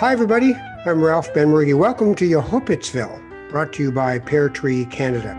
Hi, 0.00 0.12
everybody. 0.12 0.54
I'm 0.86 1.04
Ralph 1.04 1.30
Benmergui. 1.34 1.76
Welcome 1.76 2.14
to 2.14 2.24
Yehupetzville, 2.26 3.50
brought 3.50 3.74
to 3.74 3.82
you 3.82 3.92
by 3.92 4.18
Pear 4.18 4.48
Tree 4.48 4.86
Canada. 4.86 5.36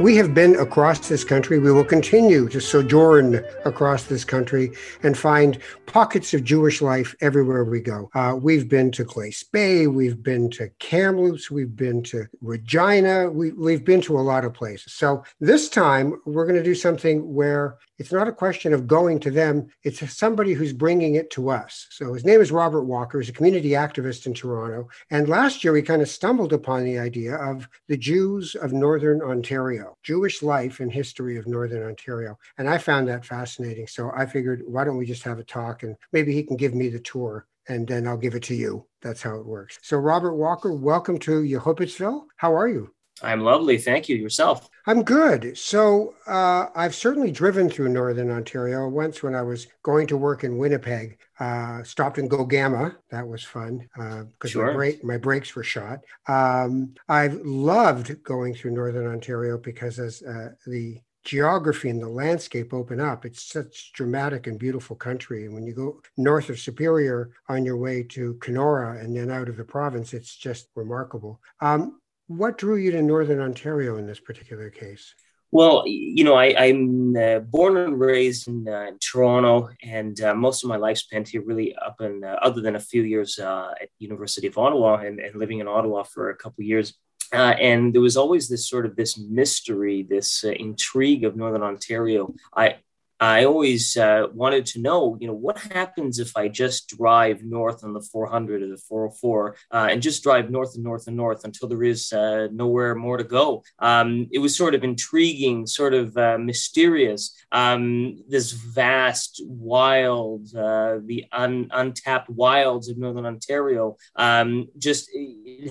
We 0.00 0.16
have 0.16 0.32
been 0.32 0.56
across 0.56 1.08
this 1.08 1.22
country. 1.22 1.58
We 1.58 1.70
will 1.70 1.84
continue 1.84 2.48
to 2.48 2.62
sojourn 2.62 3.44
across 3.66 4.04
this 4.04 4.24
country 4.24 4.72
and 5.02 5.18
find 5.18 5.58
pockets 5.84 6.32
of 6.32 6.44
Jewish 6.44 6.80
life 6.80 7.14
everywhere 7.20 7.64
we 7.64 7.80
go. 7.80 8.08
Uh, 8.14 8.38
we've 8.40 8.70
been 8.70 8.90
to 8.92 9.04
Glace 9.04 9.42
Bay, 9.42 9.86
we've 9.86 10.22
been 10.22 10.48
to 10.52 10.70
Kamloops, 10.78 11.50
we've 11.50 11.76
been 11.76 12.02
to 12.04 12.26
Regina, 12.40 13.28
we, 13.28 13.52
we've 13.52 13.84
been 13.84 14.00
to 14.00 14.18
a 14.18 14.22
lot 14.22 14.46
of 14.46 14.54
places. 14.54 14.94
So 14.94 15.24
this 15.40 15.68
time 15.68 16.22
we're 16.24 16.46
going 16.46 16.56
to 16.56 16.62
do 16.62 16.74
something 16.74 17.34
where 17.34 17.76
it's 17.98 18.12
not 18.12 18.28
a 18.28 18.32
question 18.32 18.72
of 18.72 18.86
going 18.86 19.20
to 19.20 19.30
them, 19.30 19.68
it's 19.82 20.12
somebody 20.12 20.52
who's 20.52 20.72
bringing 20.72 21.16
it 21.16 21.30
to 21.32 21.50
us. 21.50 21.86
So 21.90 22.14
his 22.14 22.24
name 22.24 22.40
is 22.40 22.52
Robert 22.52 22.84
Walker, 22.84 23.20
he's 23.20 23.28
a 23.28 23.32
community 23.32 23.70
activist 23.70 24.26
in 24.26 24.34
Toronto. 24.34 24.88
And 25.10 25.28
last 25.28 25.62
year 25.62 25.72
we 25.72 25.82
kind 25.82 26.02
of 26.02 26.08
stumbled 26.08 26.52
upon 26.52 26.84
the 26.84 26.98
idea 26.98 27.36
of 27.36 27.68
the 27.88 27.96
Jews 27.96 28.54
of 28.54 28.72
Northern 28.72 29.20
Ontario, 29.22 29.96
Jewish 30.02 30.42
life 30.42 30.80
and 30.80 30.92
history 30.92 31.36
of 31.36 31.46
Northern 31.46 31.82
Ontario. 31.82 32.38
And 32.56 32.68
I 32.68 32.78
found 32.78 33.08
that 33.08 33.24
fascinating. 33.24 33.86
So 33.86 34.10
I 34.16 34.26
figured, 34.26 34.62
why 34.66 34.84
don't 34.84 34.96
we 34.96 35.06
just 35.06 35.24
have 35.24 35.38
a 35.38 35.44
talk 35.44 35.82
and 35.82 35.96
maybe 36.12 36.32
he 36.32 36.42
can 36.42 36.56
give 36.56 36.74
me 36.74 36.88
the 36.88 37.00
tour 37.00 37.46
and 37.68 37.86
then 37.86 38.06
I'll 38.06 38.16
give 38.16 38.34
it 38.34 38.42
to 38.44 38.54
you. 38.54 38.86
That's 39.02 39.22
how 39.22 39.36
it 39.36 39.46
works. 39.46 39.78
So, 39.82 39.98
Robert 39.98 40.34
Walker, 40.34 40.72
welcome 40.72 41.18
to 41.20 41.42
Yehupetzville. 41.42 42.24
How 42.36 42.56
are 42.56 42.66
you? 42.66 42.92
I'm 43.22 43.40
lovely. 43.40 43.78
Thank 43.78 44.08
you. 44.08 44.16
Yourself? 44.16 44.68
I'm 44.86 45.02
good. 45.02 45.56
So 45.56 46.14
uh, 46.26 46.66
I've 46.74 46.94
certainly 46.94 47.30
driven 47.30 47.68
through 47.68 47.90
Northern 47.90 48.30
Ontario 48.30 48.88
once 48.88 49.22
when 49.22 49.34
I 49.34 49.42
was 49.42 49.66
going 49.82 50.06
to 50.08 50.16
work 50.16 50.44
in 50.44 50.58
Winnipeg. 50.58 51.18
Uh, 51.40 51.82
stopped 51.82 52.18
in 52.18 52.28
Gogama. 52.28 52.96
That 53.10 53.26
was 53.26 53.44
fun 53.44 53.88
because 53.94 54.26
uh, 54.44 54.48
sure. 54.48 54.66
my, 54.68 54.72
break, 54.72 55.04
my 55.04 55.16
brakes 55.16 55.54
were 55.54 55.62
shot. 55.62 56.00
Um, 56.26 56.94
I've 57.08 57.40
loved 57.44 58.22
going 58.22 58.54
through 58.54 58.72
Northern 58.72 59.06
Ontario 59.06 59.58
because 59.58 59.98
as 59.98 60.22
uh, 60.22 60.50
the 60.66 61.00
geography 61.28 61.90
and 61.90 62.00
the 62.00 62.08
landscape 62.08 62.72
open 62.72 63.00
up. 63.00 63.26
It's 63.26 63.42
such 63.42 63.92
dramatic 63.92 64.46
and 64.46 64.58
beautiful 64.58 64.96
country. 64.96 65.44
And 65.44 65.52
when 65.52 65.66
you 65.66 65.74
go 65.74 66.00
north 66.16 66.48
of 66.48 66.58
Superior 66.58 67.32
on 67.50 67.66
your 67.66 67.76
way 67.76 68.02
to 68.04 68.34
Kenora 68.40 68.98
and 68.98 69.14
then 69.14 69.30
out 69.30 69.50
of 69.50 69.58
the 69.58 69.64
province, 69.64 70.14
it's 70.14 70.34
just 70.34 70.68
remarkable. 70.74 71.38
Um, 71.60 72.00
what 72.28 72.58
drew 72.58 72.76
you 72.76 72.90
to 72.92 73.02
Northern 73.02 73.40
Ontario 73.40 73.96
in 73.96 74.06
this 74.06 74.20
particular 74.20 74.70
case? 74.70 75.14
Well, 75.50 75.84
you 75.86 76.24
know, 76.24 76.34
I, 76.34 76.66
am 76.66 77.16
uh, 77.16 77.38
born 77.38 77.78
and 77.78 77.98
raised 77.98 78.48
in, 78.48 78.68
uh, 78.68 78.90
Toronto, 79.00 79.70
and 79.82 80.20
uh, 80.20 80.34
most 80.34 80.62
of 80.62 80.68
my 80.68 80.76
life 80.76 80.98
spent 80.98 81.28
here, 81.28 81.42
really 81.42 81.74
up 81.74 82.02
in, 82.02 82.22
uh, 82.22 82.36
other 82.42 82.60
than 82.60 82.76
a 82.76 82.80
few 82.80 83.02
years 83.02 83.38
uh, 83.38 83.70
at 83.80 83.88
University 83.98 84.46
of 84.46 84.58
Ottawa 84.58 84.96
and, 84.96 85.20
and, 85.20 85.36
living 85.36 85.60
in 85.60 85.66
Ottawa 85.66 86.02
for 86.02 86.28
a 86.28 86.36
couple 86.36 86.64
years. 86.64 86.92
Uh, 87.32 87.54
and 87.58 87.94
there 87.94 88.02
was 88.02 88.18
always 88.18 88.48
this 88.48 88.68
sort 88.68 88.84
of 88.84 88.94
this 88.94 89.18
mystery, 89.18 90.02
this 90.02 90.44
intrigue 90.44 91.24
of 91.24 91.34
Northern 91.34 91.62
Ontario. 91.62 92.34
I 92.54 92.76
I 93.20 93.44
always 93.44 93.96
uh, 93.96 94.28
wanted 94.32 94.66
to 94.66 94.80
know, 94.80 95.16
you 95.20 95.26
know, 95.26 95.34
what 95.34 95.58
happens 95.58 96.18
if 96.18 96.36
I 96.36 96.48
just 96.48 96.88
drive 96.88 97.42
north 97.42 97.82
on 97.82 97.92
the 97.92 98.00
400 98.00 98.62
or 98.62 98.68
the 98.68 98.76
404 98.76 99.56
uh, 99.72 99.88
and 99.90 100.00
just 100.00 100.22
drive 100.22 100.50
north 100.50 100.74
and 100.76 100.84
north 100.84 101.08
and 101.08 101.16
north 101.16 101.44
until 101.44 101.68
there 101.68 101.82
is 101.82 102.12
uh, 102.12 102.48
nowhere 102.52 102.94
more 102.94 103.16
to 103.16 103.24
go. 103.24 103.64
Um, 103.80 104.28
it 104.30 104.38
was 104.38 104.56
sort 104.56 104.74
of 104.74 104.84
intriguing, 104.84 105.66
sort 105.66 105.94
of 105.94 106.16
uh, 106.16 106.38
mysterious. 106.38 107.36
Um, 107.50 108.22
this 108.28 108.52
vast, 108.52 109.42
wild, 109.46 110.54
uh, 110.54 110.98
the 111.04 111.24
un- 111.32 111.70
untapped 111.72 112.30
wilds 112.30 112.88
of 112.88 112.98
northern 112.98 113.26
Ontario 113.26 113.96
um, 114.14 114.68
just 114.78 115.10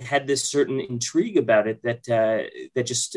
had 0.03 0.27
this 0.27 0.49
certain 0.49 0.81
intrigue 0.81 1.37
about 1.37 1.67
it 1.67 1.81
that 1.83 2.09
uh, 2.09 2.49
that 2.75 2.85
just 2.85 3.15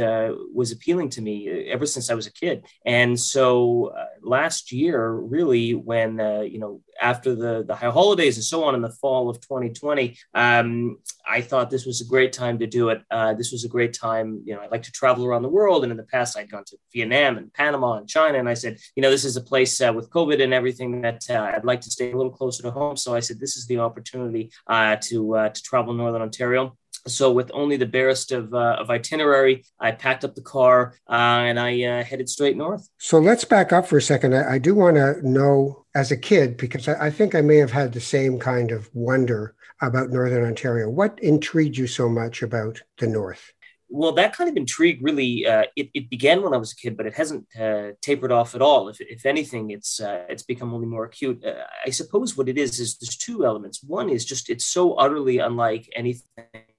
was 0.53 0.73
appealing 0.73 1.09
to 1.09 1.23
me 1.23 1.49
ever 1.49 1.87
since 1.87 2.11
I 2.11 2.15
was 2.15 2.27
a 2.27 2.33
kid. 2.33 2.65
And 2.85 3.19
so 3.19 3.93
last 4.23 4.73
year, 4.73 5.11
really, 5.11 5.75
when 5.75 6.21
uh, 6.21 6.41
you 6.41 6.59
know 6.59 6.81
after 7.01 7.35
the 7.35 7.65
the 7.67 7.75
high 7.75 7.91
holidays 7.91 8.37
and 8.37 8.45
so 8.45 8.65
on 8.65 8.75
in 8.75 8.83
the 8.83 8.91
fall 8.91 9.29
of 9.29 9.41
2020, 9.41 10.17
um, 10.35 10.99
I 11.27 11.41
thought 11.41 11.71
this 11.71 11.87
was 11.87 12.01
a 12.01 12.05
great 12.05 12.33
time 12.33 12.59
to 12.59 12.67
do 12.67 12.91
it. 12.91 13.03
Uh, 13.11 13.35
this 13.35 13.53
was 13.53 13.65
a 13.65 13.69
great 13.69 13.93
time. 13.93 14.43
You 14.45 14.55
know, 14.55 14.61
I 14.61 14.69
like 14.69 14.83
to 14.85 14.93
travel 14.93 15.25
around 15.25 15.43
the 15.43 15.49
world, 15.49 15.83
and 15.83 15.91
in 15.91 15.97
the 15.97 16.05
past, 16.05 16.37
I'd 16.37 16.51
gone 16.51 16.65
to 16.65 16.77
Vietnam 16.93 17.39
and 17.39 17.53
Panama 17.53 17.95
and 17.95 18.09
China, 18.09 18.39
and 18.39 18.49
I 18.49 18.55
said, 18.55 18.79
you 18.97 19.03
know, 19.03 19.11
this 19.11 19.25
is 19.25 19.37
a 19.37 19.43
place 19.43 19.81
uh, 19.81 19.93
with 19.95 20.11
COVID 20.11 20.43
and 20.43 20.55
everything 20.55 21.01
that 21.03 21.29
uh, 21.31 21.53
I'd 21.55 21.65
like 21.65 21.81
to 21.83 21.91
stay 21.91 22.13
a 22.13 22.17
little 22.17 22.33
closer 22.33 22.63
to 22.63 22.71
home. 22.71 22.97
So 22.97 23.15
I 23.15 23.21
said, 23.21 23.41
this 23.41 23.57
is 23.57 23.67
the 23.67 23.79
opportunity 23.79 24.51
uh, 24.67 24.97
to 25.03 25.37
uh, 25.37 25.49
to 25.51 25.63
travel 25.63 25.95
Northern 25.95 26.23
Ontario 26.23 26.77
so 27.07 27.33
with 27.33 27.51
only 27.55 27.77
the 27.77 27.87
barest 27.87 28.33
of, 28.33 28.53
uh, 28.55 28.77
of 28.79 28.91
itinerary 28.91 29.65
i 29.79 29.91
packed 29.91 30.25
up 30.25 30.35
the 30.35 30.43
car 30.43 30.95
uh, 31.09 31.13
and 31.49 31.59
i 31.59 31.83
uh, 31.83 32.05
headed 32.05 32.29
straight 32.29 32.57
north 32.57 32.89
so 32.99 33.19
let's 33.19 33.45
back 33.45 33.73
up 33.73 33.87
for 33.87 33.97
a 33.97 34.03
second 34.03 34.35
i, 34.35 34.55
I 34.55 34.59
do 34.59 34.75
want 34.75 34.97
to 34.97 35.27
know 35.29 35.85
as 35.95 36.11
a 36.11 36.17
kid 36.17 36.57
because 36.57 36.89
I, 36.89 37.07
I, 37.07 37.11
think 37.11 37.35
i 37.35 37.41
may 37.41 37.57
have 37.57 37.73
had 37.73 37.93
the 37.93 38.01
same 38.01 38.39
kind 38.39 38.71
of 38.71 38.89
wonder 38.93 39.55
about 39.81 40.11
northern 40.11 40.45
ontario 40.45 40.89
what 40.89 41.19
intrigued 41.23 41.77
you 41.77 41.87
so 41.87 42.09
much 42.09 42.43
about 42.43 42.81
the 42.99 43.07
north 43.07 43.53
well, 43.93 44.13
that 44.13 44.37
kind 44.37 44.49
of 44.49 44.57
intrigue 44.57 45.01
really 45.03 45.45
uh, 45.45 45.65
it, 45.75 45.91
it, 45.95 46.11
began 46.11 46.43
when 46.43 46.55
I 46.55 46.59
was 46.59 46.73
a 46.73 46.77
kid, 46.77 46.97
but 46.97 47.07
it 47.07 47.15
hasn't 47.15 47.47
uh, 47.61 47.89
tapered 48.01 48.31
off 48.31 48.55
at 48.55 48.63
all. 48.63 48.89
If, 48.89 49.01
if 49.01 49.27
anything, 49.27 49.71
it's 49.71 50.01
uh, 50.01 50.25
it's 50.29 50.45
become 50.45 50.73
only 50.73 50.87
more 50.87 51.05
acute. 51.05 51.45
Uh, 51.45 51.65
I 51.85 51.91
suppose 51.91 52.37
what 52.37 52.49
it 52.49 52.57
is 52.57 52.79
is 52.79 52.97
there's 52.99 53.17
two 53.17 53.45
elements. 53.45 53.83
One 53.83 54.09
is 54.09 54.25
just 54.25 54.49
it's 54.49 54.65
so 54.65 54.95
utterly 54.95 55.39
unlike 55.39 55.91
anything 55.97 56.25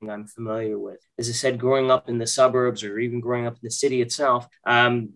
I'm 0.10 0.26
familiar 0.26 0.80
with. 0.80 1.00
As 1.20 1.30
I 1.30 1.34
said, 1.34 1.60
growing 1.60 1.92
up 1.92 2.10
in 2.10 2.18
the 2.18 2.26
suburbs 2.26 2.84
or 2.84 2.98
even 3.00 3.20
growing 3.20 3.46
up 3.46 3.54
in 3.54 3.60
the 3.64 3.72
city 3.72 4.02
itself, 4.02 4.48
um, 4.66 5.10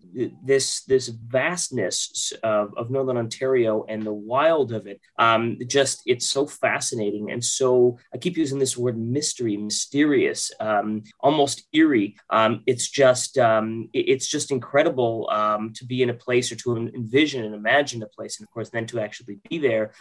this 0.44 0.84
this 0.84 1.08
vastness 1.08 2.32
of, 2.42 2.72
of, 2.76 2.90
Northern 2.90 3.16
Ontario 3.16 3.84
and 3.88 4.02
the 4.02 4.12
wild 4.12 4.72
of 4.72 4.86
it, 4.86 5.00
um, 5.18 5.58
just 5.66 6.02
it's 6.06 6.26
so 6.26 6.46
fascinating 6.46 7.30
and 7.30 7.44
so 7.44 7.98
I 8.14 8.18
keep 8.18 8.36
using 8.36 8.58
this 8.58 8.76
word 8.76 8.98
mystery, 8.98 9.56
mysterious, 9.56 10.52
um, 10.60 11.02
almost 11.20 11.66
eerie. 11.72 12.16
Um, 12.30 12.62
it's 12.66 12.88
just 12.88 13.38
um, 13.38 13.88
it's 13.92 14.28
just 14.28 14.50
incredible 14.50 15.28
um, 15.32 15.72
to 15.74 15.84
be 15.84 16.02
in 16.02 16.10
a 16.10 16.14
place 16.14 16.52
or 16.52 16.56
to 16.56 16.76
envision 16.76 17.44
and 17.44 17.54
imagine 17.54 18.02
a 18.02 18.06
place, 18.06 18.38
and 18.38 18.46
of 18.46 18.52
course 18.52 18.70
then 18.70 18.86
to 18.86 19.00
actually 19.00 19.40
be 19.48 19.58
there. 19.58 19.92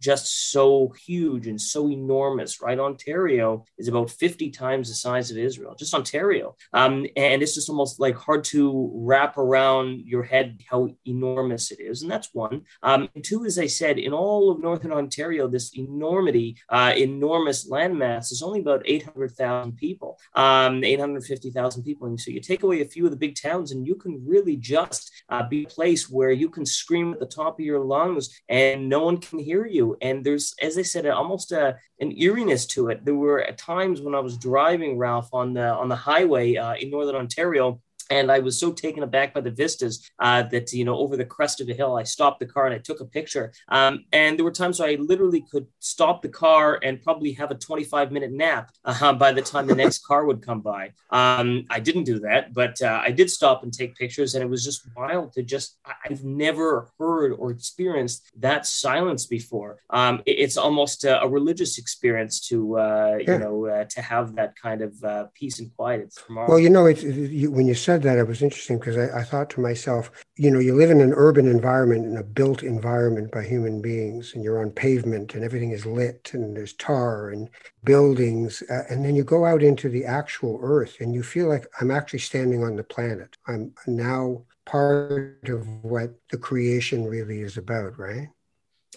just 0.00 0.50
so 0.50 0.92
huge 1.06 1.46
and 1.46 1.60
so 1.60 1.88
enormous. 1.88 2.60
Right, 2.60 2.78
Ontario 2.78 3.64
is 3.78 3.88
about 3.88 4.01
about 4.02 4.10
50 4.10 4.50
times 4.50 4.88
the 4.88 4.94
size 4.94 5.30
of 5.30 5.38
Israel, 5.38 5.74
just 5.78 5.94
Ontario. 5.94 6.56
Um, 6.72 7.06
and 7.16 7.42
it's 7.42 7.54
just 7.54 7.68
almost 7.68 8.00
like 8.00 8.16
hard 8.16 8.44
to 8.44 8.90
wrap 8.94 9.38
around 9.38 10.06
your 10.06 10.22
head 10.22 10.60
how 10.68 10.90
enormous 11.06 11.70
it 11.70 11.80
is. 11.80 12.02
And 12.02 12.10
that's 12.10 12.30
one. 12.32 12.62
Um, 12.82 13.08
two, 13.22 13.44
as 13.44 13.58
I 13.58 13.66
said, 13.66 13.98
in 13.98 14.12
all 14.12 14.50
of 14.50 14.60
Northern 14.60 14.92
Ontario, 14.92 15.48
this 15.48 15.76
enormity, 15.76 16.56
uh, 16.68 16.92
enormous 16.96 17.70
landmass 17.70 18.32
is 18.32 18.42
only 18.42 18.60
about 18.60 18.82
800,000 18.84 19.76
people, 19.76 20.18
um, 20.34 20.82
850,000 20.84 21.82
people. 21.82 22.08
And 22.08 22.18
so 22.18 22.30
you 22.30 22.40
take 22.40 22.62
away 22.62 22.80
a 22.80 22.86
few 22.86 23.04
of 23.04 23.10
the 23.10 23.16
big 23.16 23.36
towns 23.36 23.72
and 23.72 23.86
you 23.86 23.94
can 23.94 24.22
really 24.26 24.56
just 24.56 25.10
uh, 25.28 25.46
be 25.48 25.64
a 25.64 25.68
place 25.68 26.10
where 26.10 26.30
you 26.30 26.48
can 26.48 26.66
scream 26.66 27.12
at 27.12 27.20
the 27.20 27.26
top 27.26 27.58
of 27.58 27.64
your 27.64 27.80
lungs 27.80 28.40
and 28.48 28.88
no 28.88 29.04
one 29.04 29.18
can 29.18 29.38
hear 29.38 29.66
you. 29.66 29.96
And 30.00 30.24
there's, 30.24 30.54
as 30.60 30.78
I 30.78 30.82
said, 30.82 31.06
almost 31.06 31.52
a, 31.52 31.76
an 32.00 32.12
eeriness 32.12 32.66
to 32.66 32.88
it. 32.88 33.04
There 33.04 33.14
were 33.14 33.42
at 33.42 33.58
times 33.58 33.91
times 33.92 34.04
when 34.04 34.14
I 34.14 34.20
was 34.20 34.36
driving 34.38 34.96
Ralph 34.96 35.28
on 35.32 35.52
the 35.52 35.68
on 35.74 35.88
the 35.88 35.96
highway 35.96 36.56
uh, 36.56 36.74
in 36.74 36.90
Northern 36.90 37.16
Ontario 37.16 37.80
and 38.12 38.30
I 38.30 38.40
was 38.40 38.58
so 38.60 38.72
taken 38.72 39.02
aback 39.02 39.32
by 39.32 39.40
the 39.40 39.50
vistas 39.50 40.10
uh, 40.18 40.42
that 40.44 40.72
you 40.72 40.84
know 40.84 40.96
over 40.96 41.16
the 41.16 41.24
crest 41.24 41.60
of 41.60 41.68
a 41.68 41.74
hill, 41.74 41.96
I 41.96 42.02
stopped 42.02 42.40
the 42.40 42.46
car 42.46 42.66
and 42.66 42.74
I 42.74 42.78
took 42.78 43.00
a 43.00 43.04
picture. 43.04 43.52
Um, 43.68 44.04
and 44.12 44.38
there 44.38 44.44
were 44.44 44.52
times 44.52 44.78
where 44.78 44.90
I 44.90 44.96
literally 44.96 45.44
could 45.50 45.66
stop 45.78 46.22
the 46.22 46.28
car 46.28 46.78
and 46.82 47.02
probably 47.02 47.32
have 47.32 47.50
a 47.50 47.54
25 47.54 48.12
minute 48.12 48.32
nap 48.32 48.70
uh, 48.84 49.12
by 49.14 49.32
the 49.32 49.42
time 49.42 49.66
the 49.66 49.74
next 49.74 50.04
car 50.06 50.26
would 50.26 50.42
come 50.42 50.60
by. 50.60 50.92
Um, 51.10 51.64
I 51.70 51.80
didn't 51.80 52.04
do 52.04 52.18
that, 52.20 52.52
but 52.52 52.80
uh, 52.82 53.00
I 53.02 53.10
did 53.10 53.30
stop 53.30 53.62
and 53.62 53.72
take 53.72 53.96
pictures, 53.96 54.34
and 54.34 54.44
it 54.44 54.48
was 54.48 54.64
just 54.64 54.82
wild 54.96 55.32
to 55.34 55.42
just. 55.42 55.78
I've 56.04 56.24
never 56.24 56.88
heard 56.98 57.32
or 57.32 57.50
experienced 57.50 58.30
that 58.40 58.66
silence 58.66 59.26
before. 59.26 59.78
Um, 59.90 60.22
it, 60.26 60.36
it's 60.44 60.56
almost 60.56 61.04
a, 61.04 61.22
a, 61.22 61.28
religious 61.28 61.78
experience 61.78 62.46
to 62.48 62.78
uh, 62.78 63.16
yeah. 63.20 63.32
you 63.32 63.38
know 63.38 63.66
uh, 63.66 63.84
to 63.84 64.02
have 64.02 64.34
that 64.36 64.54
kind 64.56 64.82
of 64.82 64.92
uh, 65.02 65.24
peace 65.34 65.58
and 65.60 65.74
quiet. 65.76 66.12
Well, 66.28 66.58
you 66.58 66.70
know, 66.70 66.86
it's, 66.86 67.02
it, 67.02 67.30
you, 67.30 67.50
when 67.50 67.66
you 67.66 67.74
said 67.74 68.01
said 68.02 68.16
that, 68.16 68.20
it 68.20 68.28
was 68.28 68.42
interesting 68.42 68.78
because 68.78 68.96
I, 68.96 69.20
I, 69.20 69.22
thought 69.22 69.50
to 69.50 69.60
myself, 69.60 70.10
you 70.36 70.50
know, 70.50 70.58
you 70.58 70.74
live 70.74 70.90
in 70.90 71.00
an 71.00 71.12
urban 71.14 71.46
environment, 71.46 72.06
in 72.06 72.16
a 72.16 72.22
built 72.22 72.62
environment 72.62 73.30
by 73.30 73.44
human 73.44 73.80
beings, 73.80 74.32
and 74.34 74.42
you're 74.42 74.60
on 74.60 74.70
pavement 74.70 75.34
and 75.34 75.44
everything 75.44 75.70
is 75.70 75.86
lit 75.86 76.30
and 76.32 76.56
there's 76.56 76.72
tar 76.74 77.30
and 77.30 77.48
buildings. 77.84 78.62
Uh, 78.70 78.82
and 78.90 79.04
then 79.04 79.14
you 79.14 79.24
go 79.24 79.44
out 79.44 79.62
into 79.62 79.88
the 79.88 80.04
actual 80.04 80.58
earth 80.62 80.96
and 81.00 81.14
you 81.14 81.22
feel 81.22 81.48
like 81.48 81.66
I'm 81.80 81.90
actually 81.90 82.20
standing 82.20 82.64
on 82.64 82.76
the 82.76 82.84
planet. 82.84 83.36
I'm 83.46 83.72
now 83.86 84.42
part 84.64 85.48
of 85.48 85.66
what 85.82 86.14
the 86.30 86.38
creation 86.38 87.04
really 87.04 87.40
is 87.40 87.56
about, 87.56 87.98
right? 87.98 88.28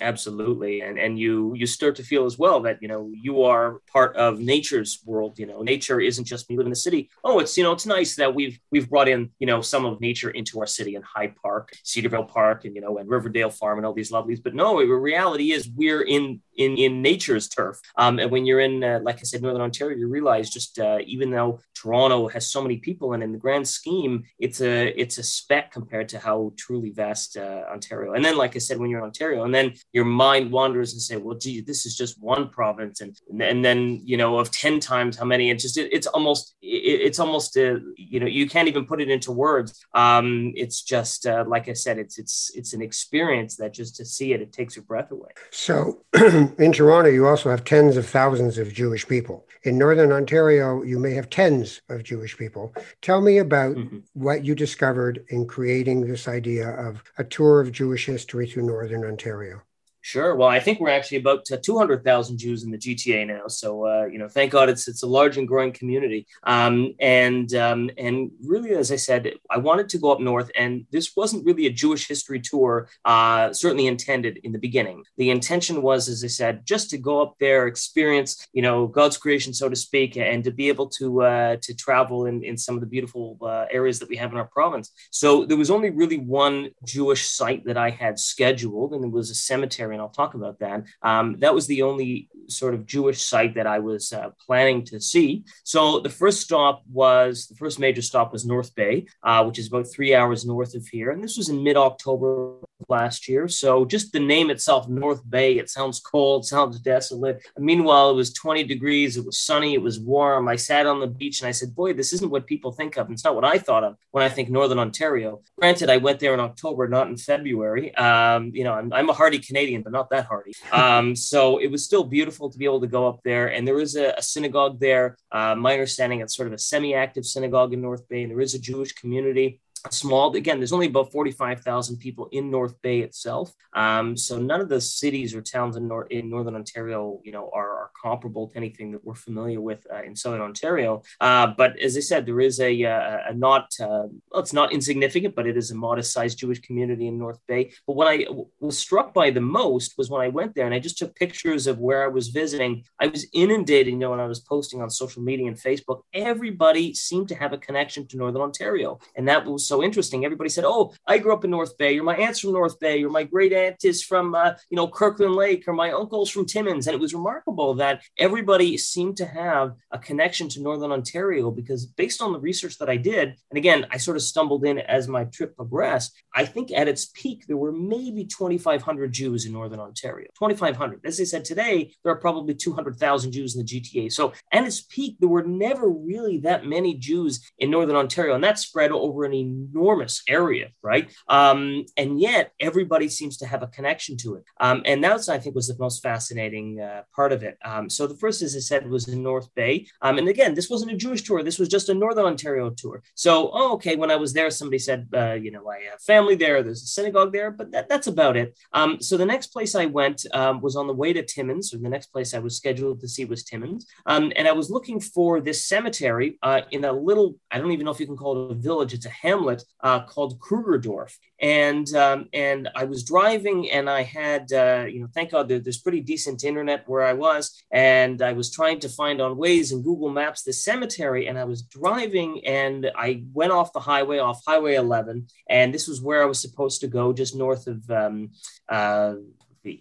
Absolutely. 0.02 0.82
And 0.82 1.00
and 1.00 1.18
you 1.18 1.54
you 1.56 1.66
start 1.66 1.96
to 1.96 2.04
feel 2.04 2.26
as 2.26 2.38
well 2.38 2.60
that 2.62 2.82
you 2.82 2.88
know 2.88 3.10
you 3.14 3.44
are 3.44 3.80
part 3.92 4.16
of 4.18 4.40
nature's 4.40 5.00
world 5.06 5.40
you 5.40 5.46
know. 5.46 5.62
Nature 5.62 6.02
isn't 6.02 6.26
just 6.26 6.50
me 6.50 6.58
live 6.58 6.68
in 6.68 6.72
the 6.72 6.76
city. 6.76 7.10
Oh 7.24 7.40
it's 7.40 7.58
you 7.58 7.64
know 7.64 7.72
it's 7.72 7.86
nice 7.86 8.16
that 8.18 8.36
we've 8.36 8.60
we've 8.72 8.90
brought 8.90 9.08
in 9.08 9.32
you 9.40 9.48
know 9.48 9.62
some 9.62 9.86
of 9.86 10.02
nature 10.02 10.30
into 10.32 10.60
our 10.60 10.68
city 10.68 10.96
and 10.96 11.06
hyde 11.06 11.36
park 11.38 11.72
Cedarvale 11.86 12.28
Park 12.28 12.66
and 12.66 12.76
you 12.76 12.82
know 12.82 12.98
and 12.98 13.10
riverdale 13.10 13.50
farm 13.50 13.80
and 13.80 13.86
all 13.86 13.94
these 13.94 14.12
lovelies. 14.12 14.44
But 14.44 14.54
no 14.54 14.80
the 14.80 14.94
reality 14.94 15.54
is 15.54 15.70
we're 15.70 16.02
in 16.02 16.42
in, 16.56 16.78
in 16.78 17.02
nature's 17.02 17.48
turf. 17.48 17.80
Um, 17.98 18.20
and 18.20 18.32
when 18.32 18.46
you're 18.46 18.60
in, 18.60 18.84
uh, 18.84 19.00
like 19.04 19.18
I 19.18 19.24
said, 19.24 19.42
Northern 19.42 19.62
Ontario, 19.62 19.98
you 19.98 20.08
realize 20.08 20.50
just 20.50 20.80
uh, 20.80 21.00
even 21.06 21.32
though 21.32 21.60
Toronto 21.74 22.28
has 22.30 22.50
so 22.50 22.62
many 22.62 22.78
people, 22.78 23.14
and 23.14 23.24
in 23.24 23.32
the 23.32 23.38
grand 23.38 23.68
scheme, 23.68 24.24
it's 24.40 24.62
a 24.62 24.88
it's 25.00 25.18
a 25.18 25.24
speck 25.24 25.72
compared 25.72 26.10
to 26.10 26.20
how 26.20 26.54
truly 26.58 26.90
vast 26.90 27.38
uh, 27.38 27.64
Ontario. 27.72 28.14
And 28.14 28.24
then, 28.24 28.38
like 28.38 28.56
I 28.56 28.60
said, 28.60 28.78
when 28.78 28.90
you're 28.90 29.00
in 29.00 29.06
Ontario, 29.06 29.44
and 29.44 29.54
then 29.54 29.74
your 29.94 30.06
mind 30.06 30.52
wanders 30.52 30.94
and 30.94 31.02
say, 31.02 31.18
well, 31.18 31.38
gee, 31.38 31.62
this 31.62 31.86
is 31.86 31.96
just 31.96 32.22
one 32.22 32.50
province, 32.50 33.02
and 33.02 33.18
and 33.42 33.64
then 33.64 34.02
you 34.04 34.18
know 34.18 34.40
of 34.40 34.52
ten 34.52 34.80
times 34.80 35.18
how 35.18 35.26
many. 35.26 35.50
And 35.50 35.60
just 35.60 35.78
it, 35.78 35.92
it's 35.92 36.08
almost 36.08 36.56
it, 36.62 37.02
it's 37.02 37.20
almost 37.20 37.58
uh, 37.58 37.78
you 37.98 38.20
know 38.20 38.28
you 38.28 38.48
can't 38.48 38.68
even 38.68 38.86
put 38.86 39.02
it 39.02 39.10
into 39.10 39.32
words. 39.32 39.86
Um, 39.94 40.54
it's 40.56 40.82
just 40.82 41.26
uh, 41.26 41.44
like 41.48 41.70
I 41.70 41.74
said, 41.74 41.98
it's 42.00 42.18
it's 42.18 42.52
it's 42.56 42.74
an 42.74 42.82
experience 42.82 43.58
that 43.58 43.74
just 43.74 43.96
to 43.98 44.06
see 44.06 44.34
it, 44.34 44.42
it 44.42 44.54
takes 44.54 44.76
your 44.76 44.86
breath 44.86 45.12
away. 45.12 45.32
So. 45.52 46.06
in 46.58 46.72
Toronto, 46.72 47.10
you 47.10 47.28
also 47.28 47.50
have 47.50 47.64
tens 47.64 47.98
of 47.98 48.06
thousands 48.06 48.58
of 48.58 48.74
Jewish 48.74 49.08
people. 49.08 49.46
In 49.64 49.78
Northern 49.78 50.12
Ontario, 50.12 50.84
you 50.84 51.00
may 51.00 51.14
have 51.14 51.30
tens 51.30 51.82
of 51.90 52.04
Jewish 52.04 52.38
people. 52.38 52.74
Tell 53.02 53.22
me 53.22 53.38
about 53.38 53.76
mm-hmm. 53.76 54.00
what 54.14 54.46
you 54.46 54.56
discovered 54.56 55.26
in 55.30 55.48
creating 55.48 56.02
this 56.02 56.28
idea 56.28 56.70
of 56.70 57.04
a 57.18 57.24
tour 57.24 57.62
of 57.62 57.72
Jewish 57.72 58.06
history 58.06 58.48
through 58.48 58.68
Northern 58.68 59.04
Ontario. 59.04 59.62
Sure. 60.06 60.36
Well, 60.36 60.48
I 60.48 60.60
think 60.60 60.80
we're 60.80 60.90
actually 60.90 61.18
about 61.18 61.46
200,000 61.46 62.38
Jews 62.38 62.62
in 62.64 62.70
the 62.70 62.78
GTA 62.78 63.26
now. 63.26 63.48
So, 63.48 63.88
uh, 63.88 64.06
you 64.06 64.20
know, 64.20 64.28
thank 64.28 64.52
God 64.52 64.70
it's 64.70 64.88
it's 64.88 65.02
a 65.02 65.08
large 65.08 65.40
and 65.40 65.48
growing 65.48 65.72
community. 65.72 66.28
Um, 66.44 66.94
and 67.00 67.52
um, 67.56 67.90
and 67.98 68.30
really, 68.46 68.70
as 68.76 68.92
I 68.92 68.98
said, 68.98 69.32
I 69.50 69.58
wanted 69.58 69.90
to 69.90 69.98
go 69.98 70.12
up 70.12 70.20
north, 70.20 70.52
and 70.56 70.86
this 70.92 71.16
wasn't 71.16 71.44
really 71.44 71.66
a 71.66 71.72
Jewish 71.72 72.08
history 72.08 72.40
tour, 72.40 72.88
uh, 73.04 73.52
certainly 73.52 73.88
intended 73.88 74.38
in 74.44 74.52
the 74.52 74.60
beginning. 74.60 75.04
The 75.18 75.32
intention 75.32 75.82
was, 75.82 76.08
as 76.08 76.24
I 76.24 76.28
said, 76.28 76.68
just 76.68 76.92
to 76.92 77.00
go 77.00 77.24
up 77.24 77.38
there, 77.40 77.66
experience, 77.66 78.48
you 78.54 78.62
know, 78.62 78.86
God's 78.86 79.18
creation, 79.18 79.56
so 79.56 79.70
to 79.70 79.76
speak, 79.76 80.18
and 80.18 80.44
to 80.44 80.52
be 80.52 80.68
able 80.68 80.88
to 81.00 81.24
uh, 81.24 81.58
to 81.64 81.74
travel 81.74 82.28
in, 82.28 82.44
in 82.44 82.60
some 82.60 82.76
of 82.76 82.82
the 82.82 82.94
beautiful 82.96 83.40
uh, 83.42 83.66
areas 83.72 83.98
that 83.98 84.10
we 84.10 84.18
have 84.18 84.32
in 84.32 84.38
our 84.38 84.50
province. 84.50 84.92
So 85.10 85.46
there 85.46 85.58
was 85.58 85.72
only 85.72 85.90
really 85.90 86.20
one 86.20 86.70
Jewish 86.86 87.26
site 87.26 87.66
that 87.66 87.76
I 87.76 87.90
had 87.90 88.20
scheduled, 88.20 88.94
and 88.94 89.04
it 89.04 89.12
was 89.12 89.32
a 89.32 89.36
cemetery 89.50 89.95
and 89.96 90.02
I'll 90.02 90.10
talk 90.10 90.34
about 90.36 90.60
that. 90.60 90.84
Um, 91.02 91.38
that 91.40 91.56
was 91.56 91.68
the 91.68 91.82
only 91.82 92.30
sort 92.48 92.74
of 92.74 92.86
Jewish 92.86 93.22
site 93.22 93.56
that 93.56 93.66
I 93.66 93.80
was 93.80 94.14
uh, 94.14 94.30
planning 94.46 94.84
to 94.86 95.00
see. 95.00 95.44
So 95.64 96.00
the 96.00 96.10
first 96.10 96.42
stop 96.42 96.84
was 96.92 97.48
the 97.48 97.56
first 97.56 97.80
major 97.80 98.02
stop 98.02 98.32
was 98.32 98.46
North 98.46 98.76
Bay, 98.76 99.08
uh, 99.24 99.44
which 99.46 99.58
is 99.58 99.68
about 99.68 99.88
three 99.92 100.14
hours 100.14 100.46
north 100.46 100.76
of 100.76 100.86
here, 100.88 101.12
and 101.12 101.24
this 101.24 101.38
was 101.38 101.50
in 101.50 101.64
mid 101.64 101.78
October 101.78 102.58
last 102.90 103.28
year. 103.28 103.48
So 103.48 103.86
just 103.86 104.12
the 104.12 104.20
name 104.20 104.50
itself, 104.50 104.88
North 104.88 105.28
Bay, 105.30 105.58
it 105.58 105.70
sounds 105.70 106.00
cold, 106.00 106.46
sounds 106.46 106.80
desolate. 106.80 107.42
Meanwhile, 107.58 108.12
it 108.12 108.16
was 108.16 108.34
20 108.34 108.64
degrees, 108.66 109.18
it 109.18 109.26
was 109.26 109.40
sunny, 109.40 109.74
it 109.74 109.82
was 109.82 110.00
warm. 110.00 110.48
I 110.48 110.58
sat 110.58 110.86
on 110.86 111.00
the 111.00 111.08
beach 111.08 111.42
and 111.42 111.48
I 111.48 111.52
said, 111.52 111.74
"Boy, 111.74 111.94
this 111.94 112.14
isn't 112.14 112.32
what 112.32 112.46
people 112.46 112.72
think 112.72 112.98
of. 112.98 113.10
It's 113.10 113.24
not 113.24 113.36
what 113.36 113.46
I 113.46 113.58
thought 113.58 113.84
of 113.84 113.96
when 114.12 114.24
I 114.24 114.30
think 114.30 114.50
Northern 114.50 114.80
Ontario." 114.80 115.42
Granted, 115.58 115.90
I 115.90 115.98
went 115.98 116.20
there 116.20 116.34
in 116.34 116.40
October, 116.40 116.88
not 116.88 117.08
in 117.08 117.18
February. 117.18 117.96
Um, 117.96 118.52
you 118.54 118.64
know, 118.64 118.74
I'm, 118.74 118.92
I'm 118.94 119.10
a 119.10 119.14
hardy 119.14 119.40
Canadian, 119.40 119.84
but 119.86 119.94
not 119.94 120.10
that 120.10 120.26
hardy. 120.26 120.54
Um, 120.74 121.16
so 121.16 121.60
it 121.60 121.70
was 121.72 121.86
still 121.86 122.04
beautiful 122.04 122.50
to 122.50 122.58
be 122.58 122.66
able 122.66 122.82
to 122.82 122.88
go 122.88 123.08
up 123.08 123.20
there. 123.24 123.48
And 123.54 123.66
there 123.66 123.80
is 123.80 123.96
a, 123.96 124.08
a 124.18 124.22
synagogue 124.22 124.80
there. 124.80 125.16
Uh, 125.32 125.56
my 125.56 125.72
understanding, 125.72 126.20
it's 126.20 126.36
sort 126.36 126.48
of 126.50 126.54
a 126.54 126.58
semi-active 126.58 127.26
synagogue 127.26 127.72
in 127.72 127.82
North 127.82 128.06
Bay, 128.10 128.24
and 128.24 128.32
there 128.32 128.42
is 128.42 128.56
a 128.56 128.60
Jewish 128.60 128.92
community 128.94 129.62
small 129.94 130.36
again 130.36 130.60
there's 130.60 130.74
only 130.74 130.88
about 130.88 131.12
45,000 131.12 131.98
people 131.98 132.28
in 132.32 132.50
North 132.50 132.82
Bay 132.82 133.00
itself. 133.00 133.54
Um, 133.74 134.16
so 134.18 134.38
none 134.38 134.62
of 134.62 134.70
the 134.70 134.82
cities 134.82 135.36
or 135.36 135.42
towns 135.42 135.76
in, 135.76 135.88
nor- 135.88 136.08
in 136.08 136.30
northern 136.30 136.56
Ontario 136.56 137.20
you 137.24 137.32
know 137.32 137.50
are, 137.54 137.70
are, 137.70 137.92
comparable 138.02 138.48
to 138.48 138.58
anything 138.58 138.92
that 138.92 139.04
we're 139.04 139.16
familiar 139.16 139.60
with 139.60 139.86
uh, 139.92 140.04
in 140.04 140.16
southern 140.16 140.42
Ontario. 140.42 141.02
Uh, 141.20 141.48
but 141.58 141.80
as 141.80 141.98
I 141.98 142.02
said 142.02 142.26
there 142.26 142.40
is 142.40 142.60
a, 142.60 142.84
a, 142.84 143.26
a 143.30 143.34
not 143.34 143.72
uh, 143.80 144.08
well, 144.32 144.42
it's 144.42 144.54
not 144.54 144.72
insignificant 144.72 145.36
but 145.36 145.48
it 145.48 145.58
is 145.58 145.72
a 145.72 145.76
modest 145.76 146.14
sized 146.14 146.38
Jewish 146.38 146.60
community 146.60 147.08
in 147.08 147.18
North 147.18 147.40
Bay. 147.48 147.72
But 147.88 147.96
what 147.96 148.08
I 148.08 148.24
w- 148.24 148.48
was 148.60 148.78
struck 148.78 149.14
by 149.14 149.32
the 149.32 149.42
most 149.42 149.98
was 149.98 150.10
when 150.10 150.22
I 150.22 150.28
went 150.28 150.56
there 150.56 150.66
and 150.66 150.76
I 150.76 150.80
just 150.80 150.98
took 150.98 151.16
pictures 151.16 151.68
of 151.68 151.80
where 151.80 152.04
I 152.04 152.08
was 152.08 152.30
visiting. 152.30 152.84
I 153.00 153.08
was 153.08 153.26
inundated 153.34 153.94
you 153.94 154.00
know 154.00 154.12
when 154.12 154.20
I 154.20 154.28
was 154.28 154.40
posting 154.40 154.82
on 154.82 154.90
social 154.90 155.22
media 155.22 155.48
and 155.48 155.58
Facebook. 155.58 156.02
Everybody 156.14 156.94
seemed 156.94 157.30
to 157.30 157.36
have 157.36 157.54
a 157.54 157.58
connection 157.58 158.08
to 158.08 158.18
northern 158.18 158.42
Ontario 158.42 159.00
and 159.16 159.28
that 159.28 159.46
was 159.46 159.68
so 159.68 159.75
so 159.76 159.84
interesting. 159.84 160.24
Everybody 160.24 160.50
said, 160.50 160.64
"Oh, 160.66 160.94
I 161.06 161.18
grew 161.18 161.34
up 161.34 161.44
in 161.44 161.52
North 161.52 161.78
Bay. 161.78 162.00
Or 162.00 162.04
my 162.04 162.16
aunt's 162.16 162.40
from 162.40 162.54
North 162.54 162.80
Bay. 162.80 163.04
Or 163.04 163.10
my 163.10 163.24
great 163.24 163.52
aunt 163.52 163.84
is 163.84 164.02
from 164.02 164.34
uh, 164.34 164.54
you 164.70 164.78
know 164.78 164.88
Kirkland 164.88 165.36
Lake. 165.36 165.68
Or 165.68 165.74
my 165.74 165.92
uncle's 165.92 166.30
from 166.30 166.46
Timmins." 166.46 166.88
And 166.88 166.96
it 166.96 167.00
was 167.00 167.14
remarkable 167.14 167.74
that 167.76 168.02
everybody 168.18 168.78
seemed 168.78 169.18
to 169.18 169.26
have 169.26 169.74
a 169.92 170.00
connection 170.00 170.48
to 170.50 170.62
Northern 170.62 170.92
Ontario 170.92 171.52
because, 171.52 171.86
based 171.86 172.22
on 172.22 172.32
the 172.32 172.40
research 172.40 172.78
that 172.78 172.90
I 172.90 172.96
did, 172.96 173.36
and 173.52 173.58
again, 173.58 173.86
I 173.92 173.98
sort 173.98 174.18
of 174.18 174.24
stumbled 174.24 174.64
in 174.64 174.80
as 174.80 175.10
my 175.10 175.26
trip 175.26 175.58
progressed. 175.58 176.16
I 176.34 176.46
think 176.46 176.72
at 176.72 176.88
its 176.88 177.08
peak 177.14 177.46
there 177.48 177.58
were 177.58 177.74
maybe 177.74 178.24
2,500 178.26 179.12
Jews 179.12 179.46
in 179.46 179.52
Northern 179.52 179.80
Ontario. 179.80 180.28
2,500. 180.40 181.02
As 181.06 181.20
I 181.20 181.26
said 181.26 181.44
today, 181.44 181.94
there 182.04 182.14
are 182.14 182.18
probably 182.18 182.54
200,000 182.54 183.32
Jews 183.32 183.56
in 183.56 183.66
the 183.66 183.68
GTA. 183.68 184.12
So 184.12 184.34
at 184.54 184.66
its 184.66 184.82
peak, 184.82 185.18
there 185.20 185.30
were 185.30 185.44
never 185.44 185.90
really 185.90 186.40
that 186.40 186.66
many 186.66 186.96
Jews 186.96 187.42
in 187.60 187.72
Northern 187.72 187.96
Ontario, 187.98 188.36
and 188.36 188.44
that 188.44 188.60
spread 188.60 188.92
over 188.92 189.26
an 189.26 189.34
enormous 189.74 190.24
area, 190.28 190.70
right? 190.82 191.12
Um, 191.28 191.86
and 191.98 192.20
yet 192.20 192.52
everybody 192.60 193.10
seems 193.10 193.38
to 193.38 193.46
have 193.46 193.64
a 193.64 193.68
connection 193.68 194.18
to 194.18 194.36
it. 194.36 194.44
Um, 194.60 194.82
and 194.86 195.04
that's, 195.04 195.30
I 195.30 195.38
think, 195.40 195.56
was 195.56 195.68
the 195.68 195.78
most 195.80 196.02
fascinating 196.02 196.80
uh, 196.82 197.04
part 197.16 197.32
of 197.32 197.44
it. 197.44 197.58
Um, 197.64 197.90
so 197.90 198.08
the 198.08 198.16
first, 198.16 198.42
as 198.42 198.56
I 198.56 198.60
said, 198.60 198.90
was 198.90 199.08
in 199.08 199.24
North 199.24 199.54
Bay. 199.56 199.88
Um, 200.02 200.18
and 200.18 200.28
again, 200.28 200.54
this 200.54 200.70
wasn't 200.70 200.92
a 200.92 200.98
Jewish 200.98 201.24
tour. 201.24 201.44
This 201.44 201.60
was 201.60 201.70
just 201.70 201.90
a 201.90 201.94
Northern 201.94 202.26
Ontario 202.26 202.70
tour. 202.70 203.04
So, 203.16 203.52
oh, 203.54 203.74
okay, 203.74 203.96
when 203.96 204.12
I 204.12 204.16
was 204.16 204.34
there, 204.34 204.50
somebody 204.50 204.80
said, 204.80 205.08
uh, 205.14 205.34
you 205.34 205.52
know, 205.52 205.68
I 205.70 205.80
have 205.92 206.02
family 206.02 206.36
there. 206.36 206.64
There's 206.64 206.84
a 206.84 206.88
synagogue 206.88 207.34
there, 207.34 207.52
but 207.52 207.72
that, 207.72 207.90
that's 207.90 208.08
about 208.08 208.38
it. 208.38 208.58
Um, 208.74 209.02
so 209.02 209.18
the 209.18 209.26
next 209.26 209.48
place 209.48 209.76
I 209.76 209.86
went 209.86 210.26
um, 210.34 210.62
was 210.62 210.76
on 210.76 210.88
the 210.88 210.94
way 210.94 211.14
to 211.14 211.24
Timmins. 211.24 211.72
So 211.72 211.78
the 211.78 211.90
next 211.90 212.08
place 212.08 212.34
I 212.34 212.40
was 212.40 212.58
scheduled 212.58 213.00
to 213.02 213.08
see 213.08 213.26
was 213.26 213.44
Timmins. 213.44 213.88
and 214.06 214.48
I 214.48 214.52
was 214.52 214.70
looking 214.70 215.00
for 215.00 215.42
this 215.42 215.68
cemetery 215.68 216.38
uh, 216.42 216.62
in 216.72 216.86
a 216.86 216.92
little, 216.92 217.36
I 217.52 217.58
don't 217.60 217.72
even 217.72 217.86
know 217.86 217.92
if 217.92 218.00
you 218.00 218.06
can 218.06 218.18
call 218.18 218.46
it 218.46 218.52
a 218.52 218.56
village. 218.56 218.94
It's 218.94 219.06
a 219.06 219.10
hamlet 219.10 219.45
uh, 219.82 220.02
called 220.02 220.40
Krugerdorf. 220.40 221.14
And 221.40 221.94
um, 221.96 222.30
and 222.34 222.70
I 222.76 222.86
was 222.86 223.04
driving, 223.04 223.70
and 223.70 223.90
I 223.90 224.04
had 224.04 224.52
uh, 224.54 224.86
you 224.88 225.02
know, 225.02 225.08
thank 225.14 225.32
God 225.32 225.50
there's 225.50 225.82
pretty 225.82 226.00
decent 226.00 226.44
internet 226.44 226.88
where 226.88 227.04
I 227.04 227.14
was, 227.14 227.62
and 227.72 228.22
I 228.22 228.32
was 228.32 228.52
trying 228.52 228.80
to 228.80 228.90
find 228.90 229.20
on 229.20 229.36
Waze 229.36 229.74
and 229.74 229.84
Google 229.84 230.10
Maps 230.10 230.44
the 230.44 230.54
cemetery, 230.54 231.28
and 231.28 231.38
I 231.38 231.44
was 231.44 231.64
driving, 231.64 232.46
and 232.46 232.90
I 232.96 233.24
went 233.34 233.52
off 233.52 233.74
the 233.74 233.82
highway, 233.82 234.20
off 234.20 234.42
Highway 234.48 234.76
11, 234.76 235.28
and 235.50 235.74
this 235.74 235.88
was 235.88 236.02
where 236.02 236.24
I 236.24 236.26
was 236.26 236.40
supposed 236.40 236.80
to 236.82 236.88
go, 236.88 237.12
just 237.12 237.36
north 237.36 237.68
of 237.68 237.90
um, 237.92 238.32
uh, 238.70 239.16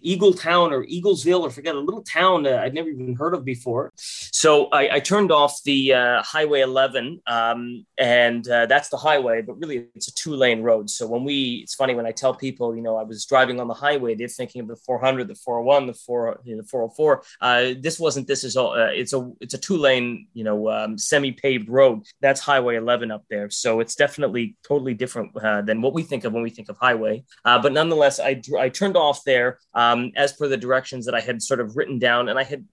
Eagle 0.01 0.33
Town 0.33 0.73
or 0.73 0.85
Eaglesville 0.85 1.41
or 1.41 1.49
forget 1.49 1.75
a 1.75 1.79
little 1.79 2.03
town 2.03 2.45
uh, 2.45 2.61
I'd 2.63 2.73
never 2.73 2.89
even 2.89 3.15
heard 3.15 3.33
of 3.33 3.45
before. 3.45 3.93
So 3.97 4.67
I, 4.67 4.95
I 4.95 4.99
turned 4.99 5.31
off 5.31 5.61
the 5.63 5.93
uh, 5.93 6.23
Highway 6.23 6.61
11, 6.61 7.21
um, 7.27 7.85
and 7.97 8.47
uh, 8.47 8.65
that's 8.65 8.89
the 8.89 8.97
highway, 8.97 9.41
but 9.41 9.59
really 9.59 9.87
it's 9.95 10.07
a 10.07 10.13
two 10.13 10.35
lane 10.35 10.61
road. 10.61 10.89
So 10.89 11.07
when 11.07 11.23
we, 11.23 11.61
it's 11.63 11.75
funny 11.75 11.95
when 11.95 12.05
I 12.05 12.11
tell 12.11 12.33
people, 12.33 12.75
you 12.75 12.81
know, 12.81 12.97
I 12.97 13.03
was 13.03 13.25
driving 13.25 13.59
on 13.59 13.67
the 13.67 13.73
highway, 13.73 14.15
they're 14.15 14.27
thinking 14.27 14.61
of 14.61 14.67
the 14.67 14.75
400, 14.75 15.27
the 15.27 15.35
401, 15.35 15.87
the 15.87 15.93
4, 15.93 16.41
you 16.43 16.55
know, 16.55 16.61
the 16.61 16.67
404. 16.67 17.23
Uh, 17.41 17.73
this 17.79 17.99
wasn't. 17.99 18.27
This 18.27 18.43
is 18.43 18.57
all. 18.57 18.73
Uh, 18.73 18.87
it's 18.87 19.13
a 19.13 19.31
it's 19.39 19.53
a 19.53 19.57
two 19.57 19.77
lane, 19.77 20.27
you 20.33 20.43
know, 20.43 20.69
um, 20.69 20.97
semi 20.97 21.31
paved 21.31 21.69
road. 21.69 22.03
That's 22.21 22.41
Highway 22.41 22.75
11 22.75 23.11
up 23.11 23.23
there. 23.29 23.49
So 23.49 23.79
it's 23.79 23.95
definitely 23.95 24.55
totally 24.67 24.93
different 24.93 25.35
uh, 25.37 25.61
than 25.61 25.81
what 25.81 25.93
we 25.93 26.03
think 26.03 26.23
of 26.23 26.33
when 26.33 26.43
we 26.43 26.49
think 26.49 26.69
of 26.69 26.77
highway. 26.77 27.23
but 27.43 27.71
nonetheless, 27.71 28.19
I 28.19 28.41
I 28.59 28.69
turned 28.69 28.97
off 28.97 29.23
there 29.23 29.59
um, 29.75 30.11
as 30.15 30.33
per 30.33 30.47
the 30.47 30.57
directions 30.57 31.05
that 31.05 31.13
I 31.13 31.19
had 31.19 31.41
sort 31.41 31.59
of 31.59 31.75
written 31.75 31.99
down. 31.99 32.29
And 32.29 32.39
I 32.39 32.43
had 32.43 32.65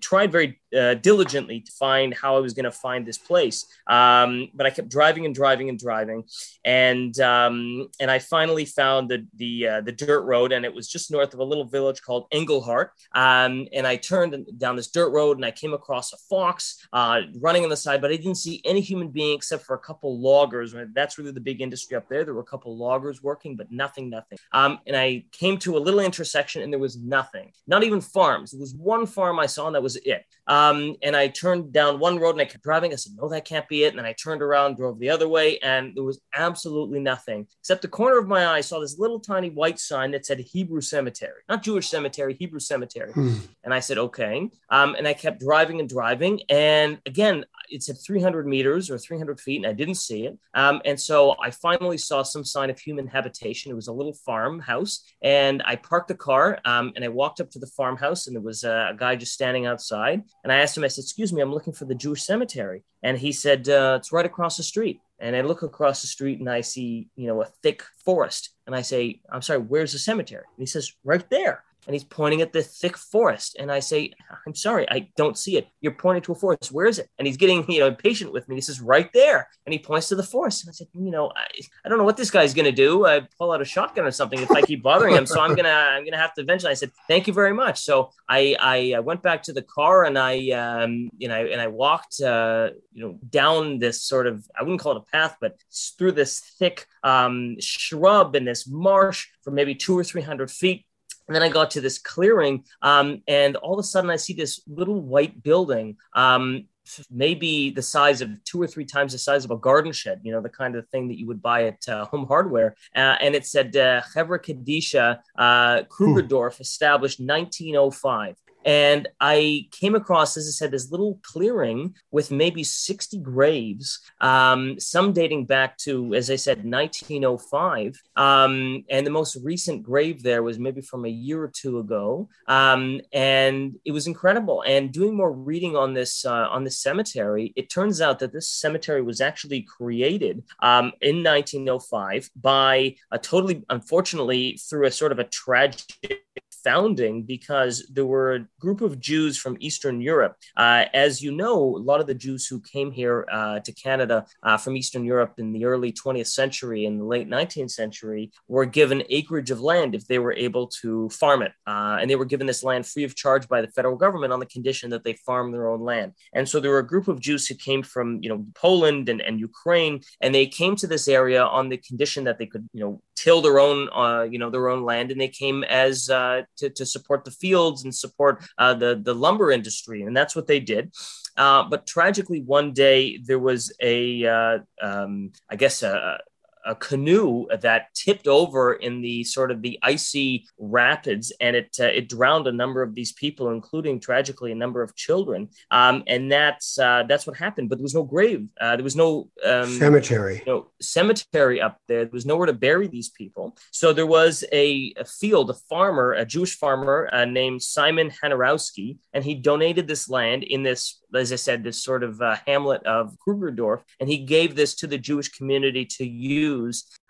tried 0.00 0.32
very 0.32 0.60
uh, 0.74 0.94
diligently 0.94 1.60
to 1.60 1.72
find 1.72 2.14
how 2.14 2.36
I 2.36 2.40
was 2.40 2.52
going 2.52 2.64
to 2.64 2.70
find 2.70 3.06
this 3.06 3.18
place. 3.18 3.66
Um, 3.86 4.48
but 4.54 4.66
I 4.66 4.70
kept 4.70 4.88
driving 4.88 5.26
and 5.26 5.34
driving 5.34 5.68
and 5.68 5.78
driving, 5.78 6.24
and 6.64 7.18
um, 7.20 7.88
and 8.00 8.10
I 8.10 8.18
finally 8.18 8.64
found 8.64 9.08
the 9.08 9.26
the 9.36 9.68
uh, 9.68 9.80
the 9.80 9.92
dirt 9.92 10.22
road, 10.22 10.52
and 10.52 10.64
it 10.64 10.74
was 10.74 10.88
just 10.88 11.10
north 11.10 11.34
of 11.34 11.40
a 11.40 11.44
little 11.44 11.64
village 11.64 12.02
called 12.02 12.26
Englehart. 12.30 12.92
Um, 13.14 13.66
and 13.72 13.86
I 13.86 13.96
turned 13.96 14.46
down 14.58 14.76
this 14.76 14.88
dirt 14.88 15.10
road, 15.10 15.36
and 15.38 15.44
I 15.44 15.50
came 15.50 15.74
across 15.74 16.12
a 16.12 16.16
fox 16.28 16.86
uh, 16.92 17.22
running 17.40 17.64
on 17.64 17.70
the 17.70 17.76
side, 17.76 18.00
but 18.00 18.10
I 18.10 18.16
didn't 18.16 18.36
see 18.36 18.60
any 18.64 18.80
human 18.80 19.08
being 19.08 19.36
except 19.36 19.64
for 19.64 19.74
a 19.74 19.78
couple 19.78 20.18
loggers. 20.18 20.74
That's 20.94 21.18
really 21.18 21.32
the 21.32 21.40
big 21.40 21.60
industry 21.60 21.96
up 21.96 22.08
there. 22.08 22.24
There 22.24 22.34
were 22.34 22.40
a 22.40 22.44
couple 22.44 22.76
loggers 22.76 23.22
working, 23.22 23.56
but 23.56 23.70
nothing, 23.70 24.10
nothing. 24.10 24.38
Um, 24.52 24.78
and 24.86 24.96
I 24.96 25.24
came 25.32 25.58
to 25.58 25.76
a 25.76 25.80
little 25.80 26.00
intersection, 26.00 26.62
and 26.62 26.72
there 26.72 26.80
was 26.80 26.96
nothing, 26.96 27.52
not 27.66 27.84
even 27.84 28.00
farms. 28.00 28.50
There 28.50 28.60
was 28.60 28.74
one 28.74 29.06
farm 29.06 29.38
I 29.38 29.46
saw, 29.46 29.66
and 29.66 29.74
that 29.74 29.82
was 29.82 29.96
it. 29.96 30.24
Um, 30.70 30.96
and 31.02 31.16
I 31.16 31.28
turned 31.28 31.72
down 31.72 31.98
one 31.98 32.18
road 32.18 32.30
and 32.30 32.40
I 32.40 32.44
kept 32.44 32.64
driving. 32.64 32.92
I 32.92 32.96
said, 32.96 33.12
no, 33.16 33.28
that 33.28 33.44
can't 33.44 33.68
be 33.68 33.84
it. 33.84 33.88
And 33.88 33.98
then 33.98 34.06
I 34.06 34.12
turned 34.12 34.42
around, 34.42 34.76
drove 34.76 34.98
the 34.98 35.10
other 35.10 35.28
way, 35.28 35.58
and 35.58 35.94
there 35.94 36.04
was 36.04 36.20
absolutely 36.34 37.00
nothing 37.00 37.46
except 37.60 37.82
the 37.82 37.88
corner 37.88 38.18
of 38.18 38.28
my 38.28 38.44
eye. 38.46 38.58
I 38.58 38.60
saw 38.60 38.80
this 38.80 38.98
little 38.98 39.20
tiny 39.20 39.50
white 39.50 39.78
sign 39.78 40.10
that 40.12 40.26
said 40.26 40.38
Hebrew 40.40 40.80
cemetery, 40.80 41.42
not 41.48 41.62
Jewish 41.62 41.88
cemetery, 41.88 42.34
Hebrew 42.38 42.60
cemetery. 42.60 43.12
Hmm. 43.12 43.36
And 43.62 43.74
I 43.74 43.80
said, 43.80 43.98
okay. 43.98 44.50
Um, 44.70 44.94
and 44.94 45.06
I 45.06 45.14
kept 45.14 45.40
driving 45.40 45.80
and 45.80 45.88
driving. 45.88 46.40
And 46.48 46.98
again, 47.06 47.44
it 47.70 47.82
said 47.82 47.96
300 48.04 48.46
meters 48.46 48.90
or 48.90 48.98
300 48.98 49.40
feet, 49.40 49.56
and 49.56 49.66
I 49.66 49.72
didn't 49.72 49.96
see 49.96 50.26
it. 50.26 50.38
Um, 50.54 50.80
and 50.84 50.98
so 51.00 51.36
I 51.42 51.50
finally 51.50 51.98
saw 51.98 52.22
some 52.22 52.44
sign 52.44 52.70
of 52.70 52.78
human 52.78 53.06
habitation. 53.06 53.70
It 53.70 53.74
was 53.74 53.88
a 53.88 53.92
little 53.92 54.14
farmhouse. 54.14 55.02
And 55.22 55.62
I 55.64 55.76
parked 55.76 56.08
the 56.08 56.14
car 56.14 56.58
um, 56.64 56.92
and 56.94 57.04
I 57.04 57.08
walked 57.08 57.40
up 57.40 57.50
to 57.50 57.58
the 57.58 57.66
farmhouse, 57.66 58.26
and 58.26 58.36
there 58.36 58.42
was 58.42 58.64
a, 58.64 58.90
a 58.92 58.96
guy 58.96 59.16
just 59.16 59.32
standing 59.32 59.66
outside. 59.66 60.22
And 60.42 60.52
I 60.52 60.53
asked 60.56 60.76
him, 60.76 60.84
I 60.84 60.88
said, 60.88 61.02
Excuse 61.02 61.32
me, 61.32 61.40
I'm 61.42 61.52
looking 61.52 61.72
for 61.72 61.84
the 61.84 61.94
Jewish 61.94 62.22
cemetery. 62.22 62.82
And 63.02 63.18
he 63.18 63.32
said, 63.32 63.68
uh, 63.68 63.96
It's 63.98 64.12
right 64.12 64.26
across 64.26 64.56
the 64.56 64.62
street. 64.62 65.00
And 65.18 65.36
I 65.36 65.42
look 65.42 65.62
across 65.62 66.00
the 66.00 66.08
street 66.08 66.40
and 66.40 66.50
I 66.50 66.60
see, 66.60 67.08
you 67.16 67.26
know, 67.26 67.42
a 67.42 67.46
thick 67.62 67.82
forest. 68.04 68.50
And 68.66 68.74
I 68.74 68.82
say, 68.82 69.20
I'm 69.30 69.42
sorry, 69.42 69.60
where's 69.60 69.92
the 69.92 69.98
cemetery? 69.98 70.44
And 70.56 70.62
he 70.62 70.66
says, 70.66 70.92
Right 71.04 71.28
there 71.30 71.64
and 71.86 71.94
he's 71.94 72.04
pointing 72.04 72.40
at 72.40 72.52
the 72.52 72.62
thick 72.62 72.96
forest. 72.96 73.56
And 73.58 73.70
I 73.70 73.80
say, 73.80 74.12
I'm 74.46 74.54
sorry, 74.54 74.88
I 74.90 75.10
don't 75.16 75.36
see 75.36 75.56
it. 75.56 75.68
You're 75.80 75.92
pointing 75.92 76.22
to 76.22 76.32
a 76.32 76.34
forest. 76.34 76.72
Where 76.72 76.86
is 76.86 76.98
it? 76.98 77.08
And 77.18 77.26
he's 77.26 77.36
getting, 77.36 77.70
you 77.70 77.80
know, 77.80 77.88
impatient 77.88 78.32
with 78.32 78.48
me. 78.48 78.54
He 78.54 78.60
says, 78.60 78.80
right 78.80 79.10
there. 79.12 79.48
And 79.66 79.72
he 79.72 79.78
points 79.78 80.08
to 80.08 80.16
the 80.16 80.22
forest. 80.22 80.64
And 80.64 80.70
I 80.70 80.72
said, 80.72 80.88
you 80.92 81.10
know, 81.10 81.30
I, 81.36 81.46
I 81.84 81.88
don't 81.88 81.98
know 81.98 82.04
what 82.04 82.16
this 82.16 82.30
guy's 82.30 82.54
going 82.54 82.64
to 82.64 82.72
do. 82.72 83.06
I 83.06 83.26
pull 83.38 83.52
out 83.52 83.60
a 83.60 83.64
shotgun 83.64 84.06
or 84.06 84.10
something 84.10 84.40
if 84.40 84.50
I 84.50 84.62
keep 84.62 84.82
bothering 84.82 85.14
him. 85.14 85.26
So 85.26 85.40
I'm 85.40 85.54
going 85.54 85.64
to, 85.64 85.70
I'm 85.70 86.02
going 86.02 86.12
to 86.12 86.18
have 86.18 86.34
to 86.34 86.42
eventually, 86.42 86.70
I 86.70 86.74
said, 86.74 86.90
thank 87.08 87.26
you 87.26 87.32
very 87.32 87.52
much. 87.52 87.80
So 87.80 88.10
I, 88.28 88.56
I 88.58 89.00
went 89.00 89.22
back 89.22 89.42
to 89.44 89.52
the 89.52 89.62
car 89.62 90.04
and 90.04 90.18
I, 90.18 90.50
um, 90.50 91.10
you 91.18 91.28
know, 91.28 91.44
and 91.44 91.60
I 91.60 91.66
walked, 91.66 92.20
uh, 92.20 92.70
you 92.92 93.04
know, 93.04 93.18
down 93.28 93.78
this 93.78 94.02
sort 94.02 94.26
of, 94.26 94.46
I 94.58 94.62
wouldn't 94.62 94.80
call 94.80 94.96
it 94.96 95.04
a 95.06 95.12
path, 95.12 95.36
but 95.40 95.56
through 95.98 96.12
this 96.12 96.40
thick 96.58 96.86
um, 97.02 97.56
shrub 97.60 98.34
and 98.34 98.46
this 98.46 98.66
marsh 98.66 99.28
for 99.42 99.50
maybe 99.50 99.74
two 99.74 99.98
or 99.98 100.04
300 100.04 100.50
feet 100.50 100.86
and 101.26 101.34
then 101.34 101.42
I 101.42 101.48
got 101.48 101.70
to 101.72 101.80
this 101.80 101.98
clearing, 101.98 102.64
um, 102.82 103.22
and 103.26 103.56
all 103.56 103.74
of 103.74 103.78
a 103.78 103.82
sudden 103.82 104.10
I 104.10 104.16
see 104.16 104.34
this 104.34 104.60
little 104.66 105.00
white 105.00 105.42
building, 105.42 105.96
um, 106.14 106.66
maybe 107.10 107.70
the 107.70 107.82
size 107.82 108.20
of 108.20 108.30
two 108.44 108.60
or 108.60 108.66
three 108.66 108.84
times 108.84 109.12
the 109.12 109.18
size 109.18 109.44
of 109.44 109.50
a 109.50 109.56
garden 109.56 109.92
shed, 109.92 110.20
you 110.22 110.32
know, 110.32 110.40
the 110.40 110.48
kind 110.48 110.76
of 110.76 110.86
thing 110.88 111.08
that 111.08 111.18
you 111.18 111.26
would 111.26 111.40
buy 111.40 111.64
at 111.64 111.88
uh, 111.88 112.04
Home 112.06 112.26
Hardware. 112.26 112.76
Uh, 112.94 113.16
and 113.20 113.34
it 113.34 113.46
said 113.46 113.74
uh, 113.76 114.02
Chevra 114.14 114.38
Kadisha 114.38 115.18
uh, 115.38 115.82
Krugerdorf, 115.84 116.60
established 116.60 117.20
1905. 117.20 118.36
And 118.64 119.08
I 119.20 119.68
came 119.70 119.94
across, 119.94 120.36
as 120.36 120.46
I 120.48 120.50
said, 120.50 120.70
this 120.70 120.90
little 120.90 121.20
clearing 121.22 121.94
with 122.10 122.30
maybe 122.30 122.64
60 122.64 123.18
graves, 123.18 124.00
um, 124.20 124.78
some 124.80 125.12
dating 125.12 125.46
back 125.46 125.76
to, 125.78 126.14
as 126.14 126.30
I 126.30 126.36
said, 126.36 126.64
1905. 126.64 128.00
Um, 128.16 128.84
and 128.88 129.06
the 129.06 129.10
most 129.10 129.36
recent 129.42 129.82
grave 129.82 130.22
there 130.22 130.42
was 130.42 130.58
maybe 130.58 130.80
from 130.80 131.04
a 131.04 131.08
year 131.08 131.42
or 131.42 131.48
two 131.48 131.78
ago. 131.78 132.28
Um, 132.48 133.00
and 133.12 133.76
it 133.84 133.92
was 133.92 134.06
incredible. 134.06 134.62
And 134.66 134.92
doing 134.92 135.16
more 135.16 135.32
reading 135.32 135.76
on 135.76 135.94
this 135.94 136.24
uh, 136.24 136.48
on 136.50 136.64
this 136.64 136.78
cemetery, 136.78 137.52
it 137.56 137.70
turns 137.70 138.00
out 138.00 138.18
that 138.20 138.32
this 138.32 138.48
cemetery 138.48 139.02
was 139.02 139.20
actually 139.20 139.62
created 139.62 140.42
um, 140.60 140.92
in 141.00 141.22
1905 141.22 142.30
by 142.36 142.96
a 143.10 143.18
totally, 143.18 143.62
unfortunately, 143.68 144.58
through 144.68 144.86
a 144.86 144.90
sort 144.90 145.12
of 145.12 145.18
a 145.18 145.24
tragic 145.24 146.22
founding 146.64 147.22
because 147.22 147.86
there 147.92 148.06
were 148.06 148.34
a 148.34 148.46
group 148.58 148.80
of 148.80 148.98
Jews 148.98 149.36
from 149.36 149.56
Eastern 149.60 150.00
Europe. 150.00 150.36
Uh, 150.56 150.86
as 150.94 151.22
you 151.22 151.30
know, 151.30 151.76
a 151.76 151.84
lot 151.90 152.00
of 152.00 152.06
the 152.06 152.14
Jews 152.14 152.46
who 152.46 152.60
came 152.60 152.90
here 152.90 153.26
uh, 153.30 153.60
to 153.60 153.72
Canada 153.72 154.26
uh, 154.42 154.56
from 154.56 154.76
Eastern 154.76 155.04
Europe 155.04 155.34
in 155.38 155.52
the 155.52 155.64
early 155.66 155.92
20th 155.92 156.28
century 156.28 156.86
and 156.86 157.00
the 157.00 157.04
late 157.04 157.28
19th 157.28 157.70
century 157.70 158.32
were 158.48 158.64
given 158.64 159.02
acreage 159.10 159.50
of 159.50 159.60
land 159.60 159.94
if 159.94 160.06
they 160.06 160.18
were 160.18 160.32
able 160.32 160.66
to 160.82 161.08
farm 161.10 161.42
it. 161.42 161.52
Uh, 161.66 161.98
and 162.00 162.10
they 162.10 162.16
were 162.16 162.24
given 162.24 162.46
this 162.46 162.64
land 162.64 162.86
free 162.86 163.04
of 163.04 163.14
charge 163.14 163.46
by 163.48 163.60
the 163.60 163.68
federal 163.68 163.96
government 163.96 164.32
on 164.32 164.40
the 164.40 164.46
condition 164.46 164.90
that 164.90 165.04
they 165.04 165.14
farm 165.26 165.52
their 165.52 165.68
own 165.68 165.80
land. 165.80 166.12
And 166.32 166.48
so 166.48 166.60
there 166.60 166.70
were 166.70 166.78
a 166.78 166.86
group 166.86 167.08
of 167.08 167.20
Jews 167.20 167.46
who 167.46 167.54
came 167.54 167.82
from, 167.82 168.22
you 168.22 168.28
know, 168.28 168.44
Poland 168.54 169.08
and, 169.08 169.20
and 169.20 169.38
Ukraine, 169.38 170.00
and 170.20 170.34
they 170.34 170.46
came 170.46 170.76
to 170.76 170.86
this 170.86 171.08
area 171.08 171.44
on 171.44 171.68
the 171.68 171.76
condition 171.76 172.24
that 172.24 172.38
they 172.38 172.46
could, 172.46 172.68
you 172.72 172.80
know, 172.80 173.02
till 173.16 173.40
their 173.40 173.58
own, 173.58 173.88
uh, 173.92 174.22
you 174.22 174.38
know, 174.38 174.50
their 174.50 174.68
own 174.68 174.84
land, 174.84 175.10
and 175.10 175.20
they 175.20 175.28
came 175.28 175.64
as 175.64 176.10
uh, 176.10 176.42
to, 176.56 176.70
to 176.70 176.86
support 176.86 177.24
the 177.24 177.30
fields 177.30 177.84
and 177.84 177.94
support 177.94 178.44
uh, 178.58 178.74
the, 178.74 179.00
the 179.02 179.14
lumber 179.14 179.50
industry. 179.50 180.02
And 180.02 180.16
that's 180.16 180.36
what 180.36 180.46
they 180.46 180.60
did. 180.60 180.92
Uh, 181.36 181.64
but 181.68 181.86
tragically, 181.86 182.42
one 182.42 182.72
day 182.72 183.18
there 183.18 183.38
was 183.38 183.74
a, 183.80 184.26
uh, 184.26 184.58
um, 184.80 185.32
I 185.50 185.56
guess, 185.56 185.82
a, 185.82 186.18
a 186.64 186.74
canoe 186.74 187.46
that 187.60 187.94
tipped 187.94 188.26
over 188.26 188.74
in 188.74 189.00
the 189.00 189.24
sort 189.24 189.50
of 189.50 189.62
the 189.62 189.78
icy 189.82 190.46
rapids, 190.58 191.32
and 191.40 191.56
it 191.56 191.76
uh, 191.80 191.84
it 191.84 192.08
drowned 192.08 192.46
a 192.46 192.52
number 192.52 192.82
of 192.82 192.94
these 192.94 193.12
people, 193.12 193.50
including 193.50 194.00
tragically 194.00 194.52
a 194.52 194.54
number 194.54 194.82
of 194.82 194.94
children. 194.94 195.48
Um, 195.70 196.02
and 196.06 196.30
that's 196.30 196.78
uh, 196.78 197.04
that's 197.08 197.26
what 197.26 197.36
happened. 197.36 197.68
But 197.68 197.78
there 197.78 197.84
was 197.84 197.94
no 197.94 198.04
grave. 198.04 198.48
Uh, 198.60 198.76
there 198.76 198.84
was 198.84 198.96
no 198.96 199.30
um, 199.44 199.70
cemetery. 199.70 200.42
No 200.46 200.70
cemetery 200.80 201.60
up 201.60 201.78
there. 201.88 202.04
There 202.04 202.12
was 202.12 202.26
nowhere 202.26 202.46
to 202.46 202.52
bury 202.52 202.88
these 202.88 203.10
people. 203.10 203.56
So 203.70 203.92
there 203.92 204.06
was 204.06 204.44
a, 204.52 204.94
a 204.96 205.04
field, 205.04 205.50
a 205.50 205.54
farmer, 205.54 206.12
a 206.12 206.24
Jewish 206.24 206.56
farmer 206.56 207.08
uh, 207.12 207.24
named 207.24 207.62
Simon 207.62 208.10
Hanarowski, 208.10 208.98
and 209.12 209.24
he 209.24 209.34
donated 209.34 209.86
this 209.86 210.08
land 210.08 210.44
in 210.44 210.62
this 210.62 211.00
as 211.14 211.32
I 211.32 211.36
said, 211.36 211.62
this 211.62 211.82
sort 211.82 212.02
of 212.02 212.20
uh, 212.20 212.36
hamlet 212.46 212.84
of 212.84 213.16
Krugerdorf, 213.26 213.82
and 214.00 214.08
he 214.08 214.18
gave 214.18 214.56
this 214.56 214.74
to 214.76 214.86
the 214.86 214.98
Jewish 214.98 215.28
community 215.28 215.84
to 215.84 216.06
use 216.06 216.53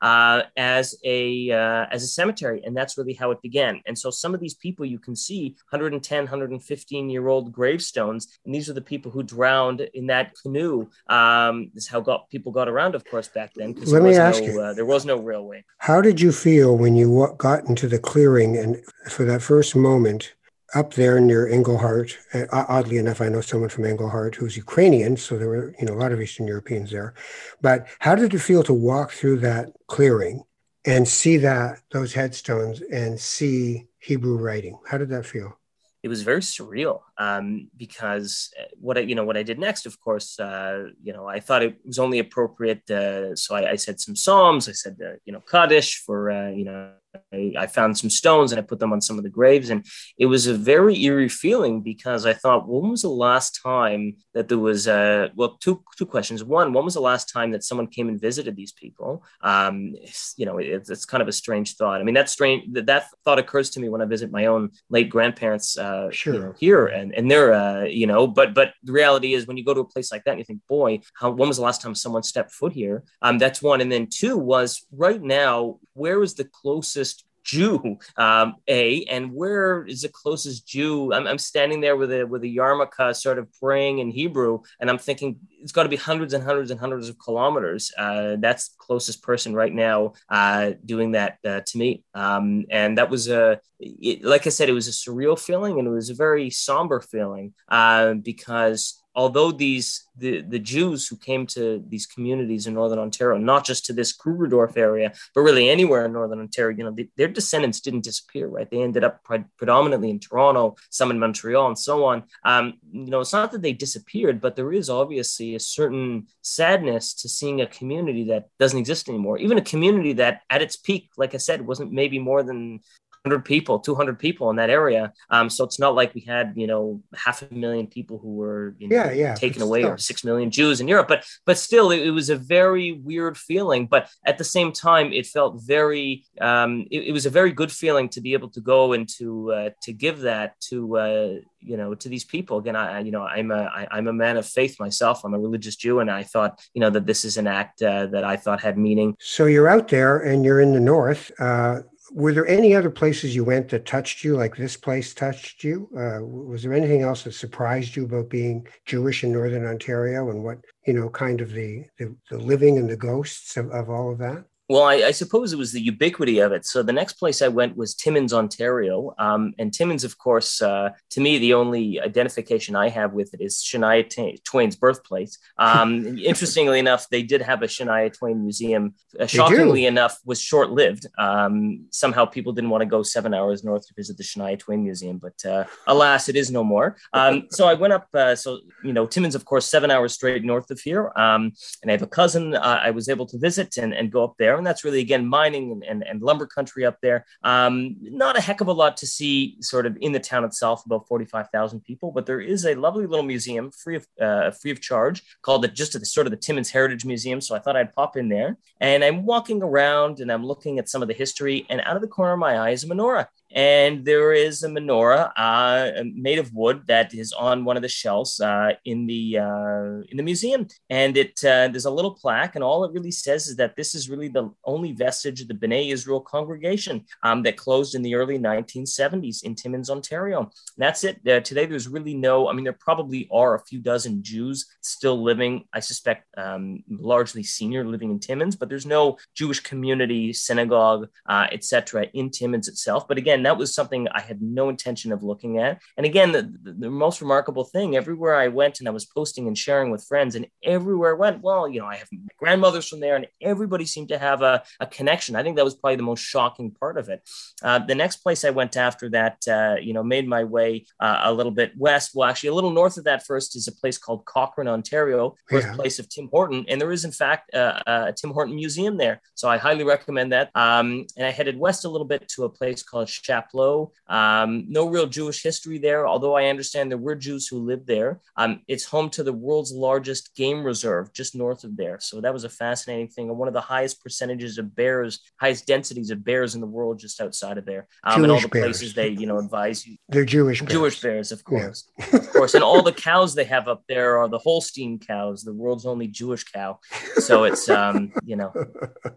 uh, 0.03 0.43
as 0.57 0.95
a 1.05 1.51
uh, 1.51 1.87
as 1.91 2.03
a 2.03 2.07
cemetery, 2.07 2.63
and 2.65 2.77
that's 2.77 2.97
really 2.99 3.15
how 3.15 3.31
it 3.31 3.41
began. 3.43 3.81
And 3.87 3.99
so 3.99 4.11
some 4.11 4.35
of 4.35 4.41
these 4.41 4.55
people 4.55 4.85
you 4.85 4.99
can 4.99 5.17
see 5.17 5.57
110, 5.71 6.25
115 6.25 7.11
year 7.11 7.29
old 7.29 7.53
gravestones, 7.53 8.29
and 8.45 8.55
these 8.55 8.69
are 8.69 8.75
the 8.75 8.81
people 8.81 9.11
who 9.11 9.23
drowned 9.23 9.81
in 9.95 10.07
that 10.07 10.33
canoe. 10.43 10.89
Um, 11.09 11.71
this 11.75 11.85
is 11.85 11.91
how 11.91 12.01
got 12.01 12.31
people 12.31 12.53
got 12.53 12.69
around, 12.69 12.95
of 12.95 13.05
course, 13.05 13.29
back 13.29 13.53
then. 13.55 13.75
Let 13.87 14.03
me 14.03 14.15
ask 14.17 14.43
no, 14.43 14.49
you, 14.49 14.61
uh, 14.61 14.75
there 14.75 14.85
was 14.85 15.05
no 15.05 15.17
railway. 15.17 15.65
How 15.79 16.01
did 16.01 16.21
you 16.21 16.33
feel 16.33 16.77
when 16.77 16.95
you 16.97 17.35
got 17.39 17.69
into 17.69 17.89
the 17.89 17.99
clearing, 17.99 18.57
and 18.57 18.83
for 19.09 19.25
that 19.25 19.43
first 19.43 19.75
moment? 19.77 20.35
Up 20.75 20.95
there 20.95 21.21
near 21.21 21.47
Englehart. 21.47 22.19
Uh, 22.33 22.47
oddly 22.51 22.99
enough, 22.99 23.21
I 23.21 23.29
know 23.29 23.41
someone 23.41 23.69
from 23.69 23.85
Englehart 23.85 24.35
who's 24.35 24.57
Ukrainian, 24.57 25.17
so 25.17 25.39
there 25.39 25.49
were 25.49 25.75
you 25.79 25.87
know 25.87 25.95
a 25.95 26.01
lot 26.03 26.11
of 26.11 26.21
Eastern 26.21 26.49
Europeans 26.49 26.91
there. 26.91 27.15
But 27.61 27.87
how 28.01 28.17
did 28.17 28.35
it 28.35 28.41
feel 28.41 28.65
to 28.65 28.75
walk 28.75 29.13
through 29.13 29.39
that 29.41 29.71
clearing 29.87 30.43
and 30.85 31.07
see 31.07 31.37
that 31.39 31.81
those 31.93 32.13
headstones 32.13 32.83
and 32.83 33.21
see 33.21 33.87
Hebrew 34.01 34.37
writing? 34.37 34.79
How 34.89 34.99
did 34.99 35.11
that 35.11 35.27
feel? 35.27 35.59
It 36.03 36.09
was 36.09 36.23
very 36.23 36.41
surreal 36.43 37.01
um, 37.19 37.71
because 37.77 38.53
uh, 38.61 38.65
what 38.79 38.99
I, 38.99 39.03
you 39.03 39.15
know, 39.15 39.25
what 39.25 39.39
I 39.39 39.43
did 39.43 39.59
next, 39.59 39.87
of 39.87 39.99
course, 40.01 40.39
uh, 40.39 40.91
you 41.03 41.15
know, 41.15 41.27
I 41.27 41.41
thought 41.41 41.63
it 41.63 41.79
was 41.87 41.99
only 41.99 42.19
appropriate. 42.19 42.91
Uh, 42.91 43.35
so 43.37 43.55
I, 43.55 43.71
I, 43.71 43.77
said 43.77 44.01
some 44.01 44.15
psalms. 44.15 44.69
I 44.69 44.73
said, 44.73 44.99
uh, 45.03 45.15
you 45.25 45.33
know, 45.33 45.41
Kaddish 45.41 46.03
for, 46.05 46.31
uh, 46.31 46.51
you 46.51 46.67
know, 46.67 46.91
I, 47.33 47.55
I, 47.59 47.67
found 47.67 47.97
some 47.99 48.11
stones 48.11 48.53
and 48.53 48.59
I 48.59 48.63
put 48.63 48.79
them 48.79 48.93
on 48.93 49.01
some 49.01 49.19
of 49.19 49.25
the 49.25 49.31
graves. 49.31 49.71
And 49.71 49.85
it 50.19 50.27
was 50.27 50.47
a 50.47 50.55
very 50.55 51.01
eerie 51.03 51.29
feeling 51.29 51.81
because 51.81 52.27
I 52.27 52.33
thought, 52.33 52.69
when 52.69 52.91
was 52.91 53.03
the 53.03 53.09
last 53.09 53.61
time 53.63 54.17
that 54.35 54.49
there 54.49 54.59
was, 54.59 54.89
uh, 54.89 55.29
well, 55.35 55.57
two, 55.61 55.83
two 55.97 56.07
questions. 56.07 56.43
One, 56.43 56.73
when 56.73 56.85
was 56.85 56.95
the 56.95 57.01
last 57.01 57.29
time 57.29 57.53
that 57.53 57.65
someone 57.65 57.87
came 57.87 58.09
and 58.09 58.21
visited 58.21 58.57
these 58.57 58.73
people? 58.73 59.25
Um, 59.41 59.95
you 60.37 60.47
know, 60.47 60.59
it, 60.59 60.87
it's 60.89 61.05
kind 61.05 61.23
of 61.23 61.29
a 61.29 61.33
strange 61.33 61.77
thought. 61.77 62.01
I 62.01 62.05
mean, 62.05 62.15
that 62.15 62.31
strange, 62.31 62.73
that, 62.73 62.87
that 62.87 63.07
thought 63.25 63.39
occurs 63.39 63.71
to 63.71 63.81
me 63.81 63.89
when 63.89 64.03
I 64.03 64.07
visit 64.07 64.31
my 64.31 64.47
own 64.47 64.71
late 64.91 65.11
grandparents 65.11 65.79
uh, 65.79 66.11
sure. 66.11 66.35
you 66.35 66.41
know, 66.41 66.55
here 66.59 66.87
and, 66.87 67.15
and 67.15 67.31
they're, 67.31 67.53
uh, 67.53 67.85
you 67.85 68.07
know, 68.07 68.27
but, 68.27 68.55
but 68.55 68.73
the 68.83 68.93
reality 68.93 69.35
is 69.35 69.47
when 69.47 69.57
you 69.57 69.65
go 69.65 69.75
to 69.75 69.81
a 69.81 69.85
place 69.85 70.11
like 70.11 70.25
that 70.25 70.33
and 70.33 70.41
you 70.41 70.45
think, 70.45 70.61
boy, 70.69 71.01
how, 71.15 71.31
when 71.31 71.49
was 71.49 71.59
the 71.59 71.63
last 71.63 71.81
time 71.81 71.95
someone 71.95 72.23
stepped 72.23 72.53
foot 72.53 72.73
here? 72.73 73.05
Um, 73.23 73.39
that's 73.39 73.63
one. 73.63 73.81
And 73.81 73.91
then 73.91 74.09
two 74.11 74.37
was 74.37 74.85
right 74.93 75.23
now, 75.23 75.79
where 75.95 76.23
is 76.23 76.35
the 76.35 76.45
closest 76.45 77.04
Jew? 77.45 77.99
Um, 78.17 78.57
a 78.69 79.05
and 79.05 79.33
where 79.33 79.85
is 79.85 80.03
the 80.03 80.09
closest 80.09 80.67
Jew? 80.67 81.13
I'm, 81.13 81.27
I'm 81.27 81.39
standing 81.39 81.81
there 81.81 81.97
with 81.97 82.13
a 82.13 82.25
with 82.25 82.43
a 82.43 82.57
yarmulke, 82.57 83.15
sort 83.15 83.39
of 83.39 83.49
praying 83.61 83.99
in 83.99 84.11
Hebrew, 84.11 84.61
and 84.81 84.91
I'm 84.91 84.99
thinking 84.99 85.39
it's 85.65 85.73
got 85.73 85.85
to 85.85 85.89
be 85.89 85.97
hundreds 85.97 86.35
and 86.35 86.45
hundreds 86.45 86.71
and 86.71 86.79
hundreds 86.79 87.09
of 87.09 87.19
kilometers. 87.19 87.93
Uh, 87.97 88.37
that's 88.39 88.75
closest 88.79 89.23
person 89.23 89.55
right 89.55 89.73
now 89.73 90.13
uh, 90.29 90.73
doing 90.85 91.13
that 91.13 91.39
uh, 91.45 91.61
to 91.61 91.79
me. 91.79 92.05
Um, 92.15 92.67
and 92.71 92.99
that 92.99 93.09
was 93.09 93.29
a, 93.29 93.61
it, 93.81 94.23
like 94.23 94.47
I 94.47 94.51
said, 94.51 94.69
it 94.69 94.73
was 94.73 94.89
a 94.89 94.91
surreal 94.91 95.39
feeling 95.39 95.79
and 95.79 95.89
it 95.89 95.91
was 95.91 96.11
a 96.11 96.15
very 96.15 96.51
somber 96.51 97.01
feeling 97.01 97.55
uh, 97.69 98.15
because 98.15 99.03
although 99.15 99.53
these 99.53 100.05
the, 100.17 100.43
the 100.43 100.59
Jews 100.59 101.09
who 101.09 101.17
came 101.17 101.47
to 101.49 101.83
these 101.89 102.07
communities 102.07 102.67
in 102.67 102.75
northern 102.75 102.99
Ontario, 102.99 103.39
not 103.39 103.65
just 103.65 103.85
to 103.87 103.93
this 103.93 104.17
Krugerdorf 104.17 104.77
area, 104.77 105.13
but 105.35 105.41
really 105.41 105.69
anywhere 105.69 106.05
in 106.05 106.13
northern 106.13 106.41
Ontario, 106.41 106.77
you 106.77 106.85
know, 106.85 106.97
their 107.17 107.29
descendants 107.29 107.81
didn't 107.81 108.05
disappear, 108.05 108.47
right? 108.47 108.71
They 108.71 108.83
ended 108.83 109.05
up 109.05 109.25
pre- 109.25 109.45
predominantly 109.57 110.11
in 110.11 110.21
Toronto, 110.21 110.77
some 110.91 111.11
in 111.11 111.19
Montreal, 111.19 111.67
and 111.67 111.79
so 111.79 112.05
on. 112.05 112.25
Um, 112.45 112.75
you 112.93 113.11
know, 113.11 113.21
it's 113.21 113.33
not 113.33 113.51
that 113.53 113.63
they 113.63 113.73
disappeared, 113.73 114.41
but 114.41 114.57
there 114.57 114.73
is 114.73 114.89
obviously 114.89 115.55
a 115.55 115.61
certain 115.61 116.29
sadness 116.43 117.15
to 117.15 117.29
seeing 117.29 117.61
a 117.61 117.67
community 117.67 118.25
that 118.25 118.49
doesn't 118.59 118.79
exist 118.79 119.09
anymore. 119.09 119.39
Even 119.39 119.59
a 119.59 119.63
community 119.63 120.13
that, 120.15 120.43
at 120.49 120.63
its 120.63 120.77
peak, 120.77 121.11
like 121.17 121.35
I 121.35 121.39
said, 121.39 121.67
wasn't 121.67 121.93
maybe 121.93 122.19
more 122.19 122.43
than 122.43 122.81
100 123.25 123.43
people 123.43 123.79
200 123.79 124.19
people 124.19 124.51
in 124.51 124.57
that 124.57 124.69
area. 124.69 125.11
Um, 125.31 125.49
so 125.49 125.65
it's 125.65 125.79
not 125.79 125.95
like 125.95 126.15
we 126.15 126.21
had 126.21 126.53
you 126.57 126.67
know 126.67 127.03
half 127.15 127.41
a 127.41 127.55
million 127.55 127.87
people 127.87 128.19
who 128.19 128.35
were 128.35 128.77
you 128.79 128.89
know, 128.89 128.97
yeah, 128.97 129.13
yeah, 129.13 129.35
taken 129.35 129.63
away 129.63 129.81
still. 129.81 129.93
or 129.93 129.99
six 129.99 130.25
million 130.25 130.51
jews 130.51 130.83
in 130.83 130.89
europe. 130.89 131.09
But 131.09 131.25
but 131.47 131.57
still 131.57 131.91
it, 131.91 132.01
it, 132.01 132.11
was 132.11 132.29
a 132.29 132.37
very 132.37 132.93
weird 132.93 133.39
feeling. 133.39 133.87
But 133.87 134.11
at 134.27 134.37
the 134.37 134.45
same 134.45 134.73
time 134.73 135.11
it 135.13 135.27
felt 135.27 135.63
very 135.65 136.27
um, 136.39 136.87
it, 136.91 137.05
it, 137.09 137.13
was 137.13 137.25
a 137.25 137.31
very 137.31 137.51
good 137.51 137.73
feeling 137.73 138.11
to 138.11 138.21
be 138.21 138.35
able 138.35 138.51
to 138.51 138.61
go 138.61 138.93
and 138.93 139.09
to 139.17 139.53
uh, 139.53 139.71
to 139.85 139.93
give 139.95 140.21
that 140.21 140.61
to 140.69 140.97
uh, 140.99 141.35
you 141.61 141.79
know 141.79 141.95
to 141.95 142.11
these 142.11 142.25
people. 142.25 142.59
Again 142.59 142.77
i 142.77 143.01
you 143.01 143.11
know 143.11 143.23
i'm 143.23 143.51
a 143.51 143.63
I, 143.79 143.89
i'm 143.91 144.07
a 144.07 144.13
man 144.13 144.37
of 144.37 144.45
faith 144.45 144.79
myself. 144.79 145.25
I'm 145.25 145.33
a 145.33 145.39
religious 145.39 145.77
jew 145.77 146.01
and 146.01 146.11
i 146.11 146.23
thought 146.23 146.61
you 146.75 146.81
know 146.83 146.91
that 146.91 147.07
this 147.07 147.25
is 147.25 147.39
an 147.39 147.47
act 147.47 147.81
uh, 147.83 148.07
that 148.09 148.23
i 148.25 148.37
thought 148.37 148.61
had 148.61 148.77
meaning. 148.77 149.17
So 149.19 149.47
you're 149.47 149.69
out 149.69 149.89
there 149.89 150.19
and 150.19 150.45
you're 150.45 150.61
in 150.61 150.75
the 150.75 150.81
north 150.81 151.31
uh, 151.39 151.81
were 152.15 152.33
there 152.33 152.47
any 152.47 152.77
other 152.77 152.91
places 152.91 153.35
you 153.35 153.43
went 153.43 153.69
that 153.69 153.87
touched 153.87 154.23
you 154.23 154.37
like 154.37 154.57
this 154.57 154.77
place 154.77 155.13
touched 155.13 155.65
you? 155.65 155.89
Uh, 155.97 156.25
was 156.25 156.63
there 156.63 156.73
anything 156.73 157.03
else 157.03 157.25
that 157.25 157.33
surprised 157.33 157.97
you 157.97 158.05
about 158.05 158.31
being 158.31 158.67
jewish 158.87 159.25
in 159.25 159.33
northern 159.33 159.67
ontario 159.67 160.31
and 160.31 160.45
what 160.45 160.59
you 160.87 160.93
know 160.93 161.11
kind 161.11 161.41
of 161.41 161.51
the 161.51 161.85
the, 161.99 162.15
the 162.31 162.39
living 162.39 162.79
and 162.79 162.89
the 162.89 162.97
ghosts 162.97 163.57
of, 163.57 163.69
of 163.71 163.91
all 163.91 164.13
of 164.13 164.19
that 164.19 164.45
well, 164.69 164.85
I, 164.85 164.95
I, 164.95 165.11
suppose 165.11 165.53
it 165.53 165.59
was 165.59 165.73
the 165.73 165.81
ubiquity 165.81 166.39
of 166.39 166.51
it. 166.53 166.65
So 166.65 166.83
the 166.83 166.93
next 166.93 167.15
place 167.15 167.43
I 167.43 167.49
went 167.49 167.77
was 167.77 167.95
Timmins, 167.95 168.33
Ontario. 168.33 169.15
Um, 169.19 169.53
and 169.59 169.73
Timmins, 169.73 170.05
of 170.05 170.17
course, 170.17 170.63
uh, 170.63 170.91
to 171.11 171.21
me, 171.21 171.37
the 171.39 171.53
only 171.53 172.01
identification 172.01 172.75
I 172.75 172.89
have 172.89 173.13
with 173.13 173.35
it 173.35 173.43
is 173.43 173.63
Shania 173.63 174.09
T- 174.09 174.41
Twain's 174.43 174.75
birthplace. 174.75 175.39
Um, 175.59 176.19
interestingly 176.25 176.79
enough, 176.79 177.09
they 177.11 177.23
did 177.23 177.43
have 177.43 177.63
a 177.63 177.67
Shania 177.67 178.11
Twain 178.17 178.43
museum. 178.43 178.95
Uh, 179.21 179.27
shockingly 179.27 179.85
enough, 179.85 180.19
was 180.25 180.41
short 180.41 180.71
lived. 180.71 181.07
Um, 181.19 181.87
somehow 181.91 182.25
people 182.25 182.53
didn't 182.55 182.71
want 182.71 182.81
to 182.81 182.87
go 182.87 183.03
seven 183.03 183.35
hours 183.35 183.65
north 183.65 183.87
to 183.89 183.95
visit 183.95 184.17
the 184.17 184.25
Shania 184.25 184.59
Twain 184.59 184.83
museum, 184.83 185.19
but 185.19 185.45
uh, 185.45 185.65
alas, 185.87 186.31
it 186.31 186.37
is 186.37 186.51
no 186.51 186.65
more. 186.65 186.97
Um, 187.13 187.49
so 187.51 187.67
I 187.67 187.75
went 187.75 187.93
up. 187.93 188.09
Uh, 188.15 188.35
so 188.35 188.61
you 188.83 188.95
know, 188.95 189.07
Timmins, 189.07 189.35
of 189.35 189.45
course, 189.45 189.67
seven 189.67 189.91
hours 189.91 190.15
straight 190.15 190.43
north 190.43 190.71
of 190.71 190.81
here. 190.81 191.13
Um, 191.17 191.53
and 191.83 191.91
I 191.91 191.93
have 191.93 192.03
a 192.03 192.07
cousin 192.07 192.55
uh, 192.55 192.81
I 192.83 192.91
was 192.93 193.11
able 193.11 193.27
to 193.27 193.39
visit 193.39 193.77
and, 193.77 193.93
and 193.93 194.11
go 194.11 194.25
up 194.25 194.37
there 194.39 194.54
there. 194.55 194.59
And 194.59 194.67
that's 194.67 194.85
really, 194.85 195.01
again, 195.01 195.27
mining 195.27 195.73
and, 195.73 195.85
and, 195.85 196.03
and 196.07 196.23
lumber 196.23 196.47
country 196.47 196.85
up 196.85 196.99
there. 197.03 197.27
Um, 197.43 197.97
not 198.01 198.39
a 198.39 198.41
heck 198.41 198.61
of 198.61 198.69
a 198.69 198.73
lot 198.73 198.97
to 198.99 199.07
see 199.07 199.57
sort 199.61 199.87
of 199.87 199.97
in 200.01 200.13
the 200.13 200.21
town 200.21 200.45
itself, 200.45 200.87
about 200.87 201.09
45,000 201.09 201.81
people, 201.81 202.13
but 202.13 202.27
there 202.27 202.41
is 202.41 202.65
a 202.65 202.75
lovely 202.75 203.07
little 203.07 203.25
museum 203.25 203.71
free 203.71 203.97
of, 203.97 204.07
uh, 204.21 204.51
free 204.53 204.71
of 204.71 204.81
charge 204.81 205.23
called 205.43 205.63
the, 205.63 205.69
just 205.69 205.99
the 205.99 206.07
sort 206.07 206.27
of 206.27 206.31
the 206.31 206.37
Timmins 206.37 206.71
Heritage 206.71 207.05
Museum. 207.05 207.41
So 207.41 207.55
I 207.55 207.59
thought 207.59 207.77
I'd 207.77 207.95
pop 207.95 208.17
in 208.17 208.29
there 208.29 208.57
and 208.81 209.03
I'm 209.03 209.25
walking 209.25 209.63
around 209.63 210.21
and 210.21 210.31
I'm 210.31 210.45
looking 210.45 210.79
at 210.79 210.89
some 210.89 211.03
of 211.03 211.09
the 211.09 211.15
history 211.15 211.67
and 211.69 211.81
out 211.81 211.97
of 211.97 212.03
the 212.03 212.09
corner 212.09 212.35
of 212.35 212.39
my 212.39 212.57
eye 212.57 212.71
is 212.71 212.85
a 212.85 212.87
menorah 212.87 213.27
and 213.55 214.05
there 214.05 214.33
is 214.33 214.65
a 214.65 214.69
menorah 214.69 215.31
uh, 215.37 216.03
made 216.13 216.41
of 216.41 216.53
wood 216.53 216.83
that 216.89 217.15
is 217.15 217.33
on 217.33 217.65
one 217.65 217.77
of 217.77 217.83
the 217.83 217.89
shelves 217.89 218.41
uh, 218.41 218.73
in 218.85 219.07
the 219.07 219.39
uh, 219.39 220.03
in 220.11 220.17
the 220.17 220.23
museum, 220.23 220.67
and 220.91 221.17
it 221.17 221.39
uh, 221.45 221.69
there's 221.69 221.85
a 221.85 221.91
little 221.91 222.15
plaque, 222.15 222.57
and 222.57 222.65
all 222.65 222.85
it 222.85 222.93
really 222.93 223.13
says 223.13 223.47
is 223.47 223.57
that 223.57 223.77
this 223.77 223.95
is 223.95 224.11
really 224.11 224.29
the 224.29 224.51
only 224.65 224.93
vestige 224.93 225.41
of 225.41 225.49
the 225.49 225.55
B'nai 225.55 225.93
Israel 225.93 226.21
congregation 226.21 227.05
um, 227.23 227.43
that 227.45 227.57
closed 227.57 227.95
in 227.95 228.03
the 228.03 228.17
early 228.17 228.39
1970s 228.39 229.45
in 229.45 229.55
Timmins, 229.55 229.89
Ontario. 229.89 230.41
And 230.41 230.51
that's 230.77 231.05
it. 231.05 231.21
Uh, 231.27 231.41
today, 231.41 231.67
there's 231.67 231.87
really 231.87 232.15
no. 232.15 232.49
I 232.49 232.53
mean, 232.53 232.65
there 232.65 232.73
probably 232.73 233.29
are 233.33 233.55
a 233.55 233.65
few 233.65 233.79
dozen 233.79 234.23
Jews 234.23 234.67
still 234.81 235.23
living. 235.23 235.65
I 235.73 235.79
suspect 235.79 236.27
um, 236.37 236.83
largely 236.91 237.45
senior 237.45 237.87
living 237.87 238.11
in 238.11 238.19
Timmins, 238.19 238.57
but 238.57 238.69
there's 238.69 238.87
no 238.87 239.17
Jewish 239.35 239.61
community, 239.61 240.33
synagogue, 240.33 241.09
uh, 241.27 241.47
etc. 241.53 242.07
in 242.15 242.31
Timmins 242.31 242.67
itself. 242.67 243.07
But 243.07 243.19
again 243.19 243.44
that 243.47 243.59
was 243.59 243.75
something 243.75 244.09
I 244.09 244.21
had 244.21 244.41
no 244.43 244.69
intention 244.69 245.13
of 245.13 245.23
looking 245.23 245.59
at. 245.59 245.81
And 245.97 246.07
again, 246.07 246.33
the, 246.33 246.53
the, 246.63 246.91
most 246.91 247.21
remarkable 247.21 247.65
thing 247.65 247.97
everywhere 247.97 248.37
I 248.37 248.49
went 248.49 248.79
and 248.79 248.89
I 248.89 248.93
was 248.93 249.05
posting 249.05 249.47
and 249.47 249.59
sharing 249.59 249.91
with 249.91 250.05
friends, 250.05 250.35
and 250.35 250.47
everywhere 250.63 251.15
I 251.15 251.19
went, 251.19 251.43
well, 251.43 251.69
you 251.69 251.81
know, 251.81 251.87
I 251.87 251.97
have 251.97 252.09
my 252.13 252.19
grandmothers 252.39 252.89
from 252.89 253.01
there, 253.01 253.17
and 253.17 253.27
everybody 253.41 253.85
seemed 253.85 254.09
to 254.09 254.19
have 254.19 254.43
a, 254.43 254.63
a 254.81 254.87
connection. 254.87 255.37
I 255.37 255.43
think 255.43 255.57
that 255.57 255.65
was 255.65 255.75
probably 255.75 255.97
the 255.97 256.03
most 256.03 256.21
shocking 256.21 256.71
part 256.71 256.99
of 256.99 257.09
it. 257.09 257.29
Uh, 257.63 257.79
the 257.79 257.95
next 257.95 258.17
place 258.17 258.45
I 258.45 258.51
went 258.51 258.77
after 258.77 259.11
that, 259.11 259.39
uh, 259.49 259.77
you 259.81 259.93
know, 259.93 260.03
made 260.03 260.29
my 260.29 260.45
way 260.45 260.87
uh, 261.01 261.21
a 261.25 261.33
little 261.33 261.53
bit 261.53 261.73
west. 261.77 262.13
Well, 262.15 262.29
actually, 262.29 262.51
a 262.51 262.55
little 262.55 262.71
north 262.71 262.97
of 262.97 263.05
that 263.05 263.27
first 263.27 263.57
is 263.57 263.69
a 263.69 263.73
place 263.73 263.99
called 263.99 264.25
Cochrane, 264.25 264.69
Ontario, 264.69 265.35
birthplace 265.49 265.99
yeah. 265.99 266.03
of 266.03 266.09
Tim 266.09 266.29
Horton. 266.29 266.65
And 266.69 266.81
there 266.81 266.93
is, 266.93 267.05
in 267.05 267.13
fact, 267.13 267.55
uh, 267.55 267.81
a 267.87 268.13
Tim 268.13 268.31
Horton 268.31 268.55
Museum 268.55 268.97
there. 268.97 269.21
So 269.35 269.49
I 269.49 269.57
highly 269.57 269.85
recommend 269.85 270.33
that. 270.33 270.51
Um, 270.55 271.07
and 271.17 271.27
I 271.27 271.31
headed 271.31 271.59
west 271.59 271.85
a 271.85 271.89
little 271.89 272.07
bit 272.07 272.29
to 272.37 272.45
a 272.45 272.49
place 272.49 272.83
called 272.83 273.09
Chapleau. 273.35 273.93
Um, 274.09 274.67
no 274.69 274.89
real 274.89 275.07
Jewish 275.07 275.43
history 275.43 275.79
there, 275.79 276.07
although 276.07 276.37
I 276.37 276.47
understand 276.47 276.91
there 276.91 276.99
were 276.99 277.15
Jews 277.15 277.49
who 277.49 277.59
lived 277.59 277.87
there. 277.87 278.21
Um, 278.37 278.61
it's 278.69 278.85
home 278.85 279.11
to 279.11 279.23
the 279.23 279.33
world's 279.33 279.73
largest 279.73 280.35
game 280.35 280.63
reserve 280.63 281.13
just 281.13 281.35
north 281.35 281.65
of 281.65 281.77
there. 281.77 281.99
So 282.01 282.21
that 282.21 282.33
was 282.33 282.45
a 282.45 282.49
fascinating 282.49 283.09
thing. 283.09 283.29
And 283.29 283.39
one 283.39 283.49
of 283.49 283.55
the 283.55 283.61
highest 283.61 284.03
percentages 284.03 284.59
of 284.59 284.75
bears, 284.75 285.21
highest 285.41 285.67
densities 285.67 286.11
of 286.11 286.25
bears 286.25 286.55
in 286.55 286.61
the 286.61 286.67
world 286.67 286.99
just 286.99 287.21
outside 287.21 287.59
of 287.59 287.65
there. 287.65 287.89
Um, 288.05 288.23
and 288.23 288.33
all 288.33 288.41
the 288.41 288.49
bears. 288.49 288.65
places 288.65 288.95
they, 288.95 289.09
you 289.09 289.27
know, 289.27 289.39
advise 289.39 289.87
you. 289.87 289.97
They're 290.09 290.25
Jewish 290.25 290.61
bears. 290.61 290.73
Jewish 290.73 291.01
bears, 291.01 291.33
of 291.33 291.43
course. 291.45 291.91
Yeah. 291.99 292.17
of 292.17 292.31
course. 292.31 292.55
And 292.55 292.63
all 292.63 292.83
the 292.83 292.93
cows 292.93 293.35
they 293.35 293.45
have 293.45 293.69
up 293.69 293.83
there 293.89 294.19
are 294.19 294.29
the 294.29 294.39
Holstein 294.39 294.99
cows, 294.99 295.43
the 295.43 295.53
world's 295.53 295.87
only 295.87 296.07
Jewish 296.07 296.45
cow. 296.45 296.79
So 297.17 297.45
it's, 297.45 297.69
um, 297.69 298.13
you 298.25 298.37
know, 298.37 298.53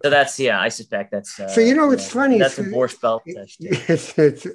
so 0.01 0.09
that's, 0.09 0.39
yeah, 0.39 0.59
I 0.59 0.69
suspect 0.69 1.11
that's. 1.11 1.39
Uh, 1.39 1.49
so, 1.49 1.61
you 1.61 1.75
know, 1.75 1.91
it's 1.91 2.07
yeah, 2.07 2.21
funny. 2.21 2.39
That's 2.39 2.57
a 2.57 2.63
Borscht 2.63 3.01
Belt. 3.01 3.23
It's, 3.97 4.17
it's 4.17 4.47